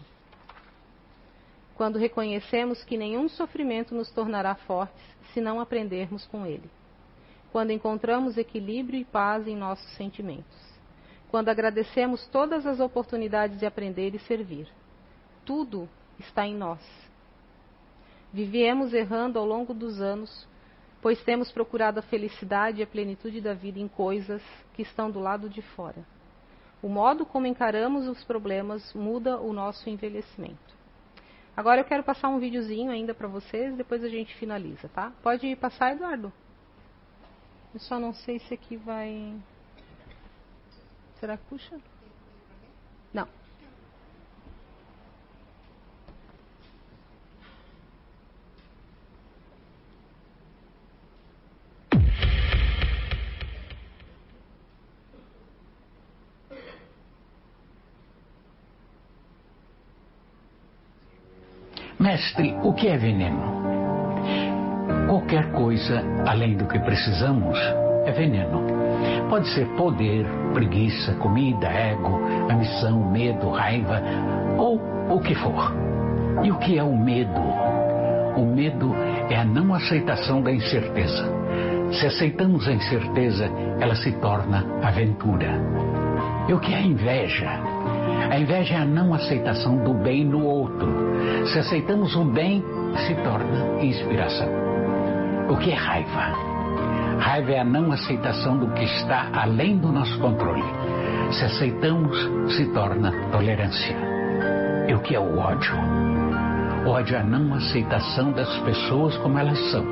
quando 1.75 1.99
reconhecemos 1.99 2.85
que 2.85 2.97
nenhum 2.97 3.29
sofrimento 3.29 3.95
nos 3.95 4.11
tornará 4.11 4.55
fortes 4.55 5.05
se 5.33 5.41
não 5.41 5.61
aprendermos 5.61 6.27
com 6.27 6.47
ele. 6.47 6.71
Quando 7.51 7.71
encontramos 7.71 8.37
equilíbrio 8.37 9.01
e 9.01 9.05
paz 9.05 9.47
em 9.47 9.57
nossos 9.57 9.91
sentimentos. 9.97 10.75
Quando 11.31 11.49
agradecemos 11.49 12.27
todas 12.29 12.65
as 12.67 12.79
oportunidades 12.79 13.59
de 13.59 13.67
aprender 13.67 14.15
e 14.15 14.21
servir. 14.21 14.69
Tudo 15.45 15.89
está 16.19 16.47
em 16.47 16.55
nós. 16.55 16.81
Viviemos 18.33 18.93
errando 18.93 19.39
ao 19.39 19.47
longo 19.47 19.75
dos 19.75 20.01
anos, 20.01 20.49
pois 21.01 21.23
temos 21.23 21.53
procurado 21.53 21.99
a 21.99 22.03
felicidade 22.03 22.81
e 22.81 22.83
a 22.83 22.87
plenitude 22.87 23.41
da 23.41 23.55
vida 23.55 23.79
em 23.79 23.89
coisas 23.89 24.43
que 24.75 24.83
estão 24.83 25.11
do 25.11 25.21
lado 25.21 25.49
de 25.49 25.63
fora. 25.63 26.05
O 26.83 26.89
modo 26.89 27.25
como 27.25 27.47
encaramos 27.47 28.07
os 28.07 28.23
problemas 28.25 28.93
muda 28.93 29.41
o 29.41 29.53
nosso 29.53 29.89
envelhecimento. 29.89 30.74
Agora 31.57 31.81
eu 31.81 31.85
quero 31.85 32.03
passar 32.03 32.29
um 32.29 32.41
videozinho 32.41 32.91
ainda 32.91 33.15
para 33.15 33.29
vocês, 33.29 33.77
depois 33.77 34.03
a 34.03 34.09
gente 34.09 34.35
finaliza, 34.37 34.89
tá? 34.89 35.13
Pode 35.23 35.55
passar, 35.57 35.93
Eduardo? 35.93 36.33
Eu 37.73 37.81
só 37.81 37.99
não 37.99 38.13
sei 38.13 38.41
se 38.41 38.55
aqui 38.55 38.77
vai. 38.77 39.35
Será 41.21 41.37
que 41.37 41.45
puxa? 41.45 41.79
Não. 43.13 43.29
Mestre, 62.15 62.55
o 62.63 62.73
que 62.73 62.87
é 62.87 62.97
veneno? 62.97 63.43
Qualquer 65.09 65.51
coisa 65.51 66.01
além 66.25 66.57
do 66.57 66.65
que 66.69 66.79
precisamos 66.79 67.59
é 68.07 68.13
veneno. 68.13 68.63
Pode 69.29 69.49
ser 69.49 69.67
poder, 69.71 70.25
preguiça, 70.53 71.13
comida, 71.15 71.67
ego, 71.67 72.21
ambição, 72.49 73.11
medo, 73.11 73.51
raiva 73.51 74.01
ou 74.57 74.81
o 75.11 75.19
que 75.19 75.35
for. 75.35 75.75
E 76.45 76.53
o 76.53 76.59
que 76.59 76.79
é 76.79 76.85
o 76.85 76.97
medo? 76.97 77.41
O 78.37 78.47
medo 78.47 78.95
é 79.29 79.35
a 79.35 79.45
não 79.45 79.75
aceitação 79.75 80.41
da 80.41 80.53
incerteza. 80.53 81.25
Se 81.95 82.07
aceitamos 82.07 82.69
a 82.69 82.75
incerteza, 82.75 83.51
ela 83.81 83.97
se 83.97 84.13
torna 84.21 84.65
aventura. 84.85 85.49
E 86.47 86.53
o 86.53 86.61
que 86.61 86.73
é 86.73 86.81
inveja? 86.81 87.61
A 88.31 88.39
inveja 88.39 88.75
é 88.75 88.79
a 88.79 88.85
não 88.85 89.15
aceitação 89.15 89.77
do 89.85 89.95
bem 89.95 90.25
no 90.25 90.45
outro. 90.45 90.89
Se 91.47 91.59
aceitamos 91.59 92.15
o 92.17 92.25
bem, 92.25 92.65
se 93.07 93.15
torna 93.17 93.83
inspiração. 93.83 94.49
O 95.49 95.57
que 95.57 95.71
é 95.71 95.75
raiva? 95.75 96.55
Raiva 97.19 97.53
é 97.53 97.61
a 97.61 97.65
não 97.65 97.93
aceitação 97.93 98.57
do 98.59 98.69
que 98.73 98.85
está 98.85 99.29
além 99.33 99.79
do 99.79 99.93
nosso 99.93 100.19
controle. 100.19 100.65
Se 101.33 101.45
aceitamos, 101.45 102.17
se 102.57 102.67
torna 102.73 103.13
tolerância. 103.31 103.97
E 104.89 104.95
o 104.95 105.01
que 105.01 105.15
é 105.15 105.21
o 105.21 105.39
ódio? 105.39 105.75
Ódio 106.87 107.17
é 107.17 107.21
a 107.21 107.25
não 107.25 107.55
aceitação 107.55 108.33
das 108.33 108.59
pessoas 108.61 109.17
como 109.19 109.39
elas 109.39 109.59
são. 109.71 109.85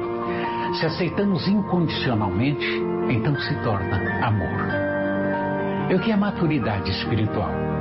Se 0.74 0.86
aceitamos 0.86 1.46
incondicionalmente, 1.48 2.66
então 3.10 3.34
se 3.36 3.54
torna 3.62 4.26
amor. 4.26 5.90
E 5.90 5.94
o 5.94 6.00
que 6.00 6.10
é 6.10 6.16
maturidade 6.16 6.90
espiritual? 6.90 7.71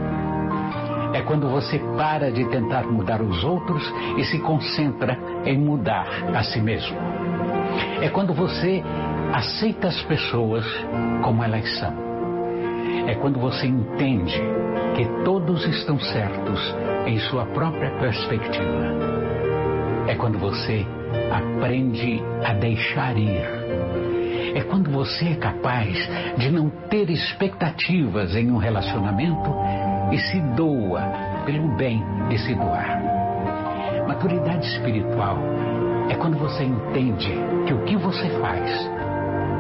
É 1.14 1.22
quando 1.22 1.50
você 1.50 1.80
para 1.98 2.32
de 2.32 2.46
tentar 2.46 2.84
mudar 2.84 3.22
os 3.22 3.44
outros 3.44 3.84
e 4.18 4.24
se 4.26 4.40
concentra 4.40 5.18
em 5.46 5.58
mudar 5.58 6.08
a 6.34 6.44
si 6.44 6.60
mesmo. 6.62 6.98
É 8.02 8.10
quando 8.10 8.34
você 8.34 8.84
aceita 9.34 9.88
as 9.88 10.02
pessoas 10.04 10.66
como 11.24 11.44
elas 11.44 11.70
são. 11.80 11.94
É 13.08 13.16
quando 13.16 13.40
você 13.40 13.68
entende 13.68 14.42
que 14.96 15.06
todos 15.24 15.66
estão 15.68 16.00
certos 16.00 16.76
em 17.06 17.20
sua 17.20 17.46
própria 17.46 17.92
perspectiva. 17.92 19.12
É 20.08 20.16
quando 20.16 20.38
você 20.38 20.86
aprende 21.32 22.22
a 22.44 22.54
deixar 22.54 23.18
ir. 23.18 23.62
É 24.56 24.62
quando 24.62 24.92
você 24.92 25.30
é 25.30 25.36
capaz 25.36 25.98
de 26.38 26.52
não 26.52 26.70
ter 26.90 27.10
expectativas 27.10 28.36
em 28.36 28.52
um 28.52 28.58
relacionamento 28.58 29.50
e 30.12 30.18
se 30.20 30.42
doa 30.56 31.02
pelo 31.46 31.70
bem 31.70 32.04
de 32.30 32.38
se 32.38 32.54
doar. 32.54 33.02
Maturidade 34.08 34.68
espiritual 34.68 35.38
é 36.10 36.16
quando 36.16 36.38
você 36.38 36.64
entende 36.64 37.34
que 37.66 37.74
o 37.74 37.84
que 37.84 37.96
você 37.96 38.30
faz, 38.42 38.70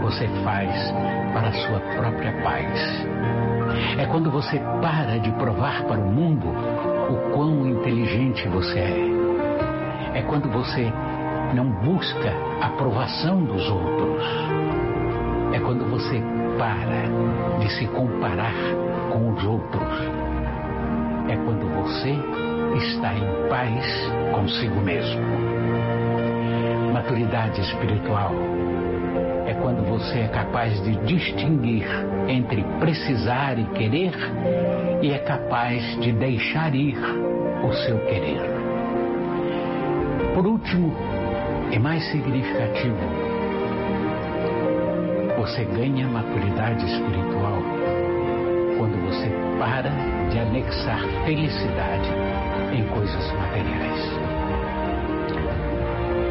você 0.02 0.28
faz 0.44 0.92
para 1.34 1.48
a 1.48 1.54
sua 1.54 1.80
própria 1.80 2.34
paz. 2.44 3.08
É 3.98 4.06
quando 4.06 4.30
você 4.30 4.60
para 4.82 5.18
de 5.20 5.32
provar 5.32 5.84
para 5.84 6.00
o 6.00 6.12
mundo 6.12 6.48
o 6.48 7.32
quão 7.34 7.68
inteligente 7.68 8.48
você 8.50 8.80
é. 8.80 10.20
É 10.20 10.22
quando 10.24 10.50
você 10.52 10.92
não 11.54 11.66
busca 11.66 12.34
a 12.62 12.68
aprovação 12.68 13.44
dos 13.44 13.70
outros. 13.70 14.24
É 15.54 15.60
quando 15.60 15.90
você 15.90 16.22
para 16.58 17.60
de 17.60 17.72
se 17.78 17.88
comparar 17.88 18.54
com 19.12 19.32
os 19.32 19.44
outros 19.46 20.21
é 21.32 21.36
quando 21.38 21.65
você 21.74 22.13
está 22.78 23.13
em 23.13 23.50
paz 23.50 23.86
consigo 24.34 24.82
mesmo. 24.82 25.22
Maturidade 26.91 27.62
espiritual 27.62 28.34
é 29.48 29.54
quando 29.54 29.82
você 29.88 30.20
é 30.20 30.28
capaz 30.28 30.82
de 30.84 30.94
distinguir 31.06 31.88
entre 32.28 32.63
precisar 32.82 33.58
e 33.58 33.63
querer 33.63 34.13
e 35.02 35.12
é 35.12 35.20
capaz 35.20 35.82
de 36.02 36.12
deixar 36.12 36.76
ir 36.76 36.98
o 37.63 37.74
seu 37.86 37.98
querer. 38.08 38.41
Por 40.36 40.46
último, 40.46 40.94
e 41.72 41.80
mais 41.80 42.04
significativo, 42.12 42.98
você 45.38 45.63
ganha 45.63 46.08
maturidade 46.10 46.86
espiritual 46.86 47.62
quando 48.78 49.02
você 49.06 49.30
para 49.58 50.21
de 50.32 50.39
anexar 50.39 51.02
felicidade 51.26 52.10
em 52.74 52.88
coisas 52.88 53.32
materiais. 53.34 54.00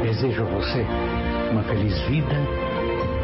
Desejo 0.03 0.43
a 0.43 0.47
você 0.47 0.87
uma 1.53 1.63
feliz 1.65 1.99
vida 2.09 2.37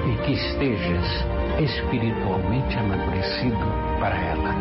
e 0.06 0.16
que 0.24 0.32
estejas 0.32 1.24
espiritualmente 1.60 2.76
amadurecido 2.78 3.56
para 3.98 4.16
ela, 4.16 4.54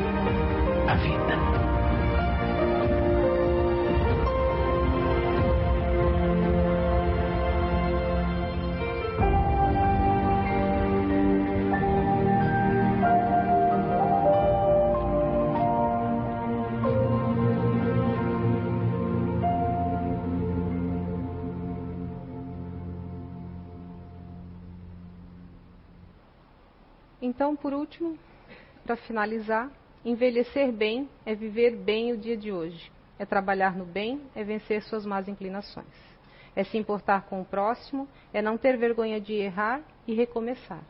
a 0.88 0.96
vida. 0.96 1.65
Por 27.66 27.74
último, 27.74 28.16
para 28.84 28.96
finalizar, 28.96 29.72
envelhecer 30.06 30.72
bem 30.72 31.10
é 31.26 31.34
viver 31.34 31.76
bem 31.76 32.12
o 32.12 32.18
dia 32.18 32.38
de 32.38 32.52
hoje. 32.52 32.92
É 33.18 33.26
trabalhar 33.26 33.76
no 33.76 33.84
bem, 33.84 34.22
é 34.36 34.44
vencer 34.44 34.84
suas 34.84 35.04
más 35.04 35.28
inclinações. 35.28 35.88
É 36.56 36.64
se 36.64 36.78
importar 36.78 37.24
com 37.24 37.42
o 37.42 37.46
próximo, 37.46 38.08
é 38.32 38.40
não 38.40 38.56
ter 38.56 38.78
vergonha 38.78 39.20
de 39.20 39.34
errar 39.34 39.82
e 40.06 40.14
recomeçar. 40.14 40.84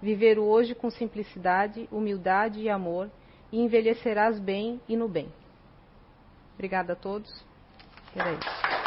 Viver 0.00 0.38
o 0.38 0.44
hoje 0.44 0.76
com 0.76 0.88
simplicidade, 0.90 1.88
humildade 1.90 2.60
e 2.60 2.70
amor, 2.70 3.10
e 3.50 3.58
envelhecerás 3.60 4.38
bem 4.38 4.80
e 4.88 4.96
no 4.96 5.08
bem. 5.08 5.28
Obrigada 6.54 6.92
a 6.92 6.96
todos. 6.96 7.44
Era 8.14 8.30
isso. 8.30 8.79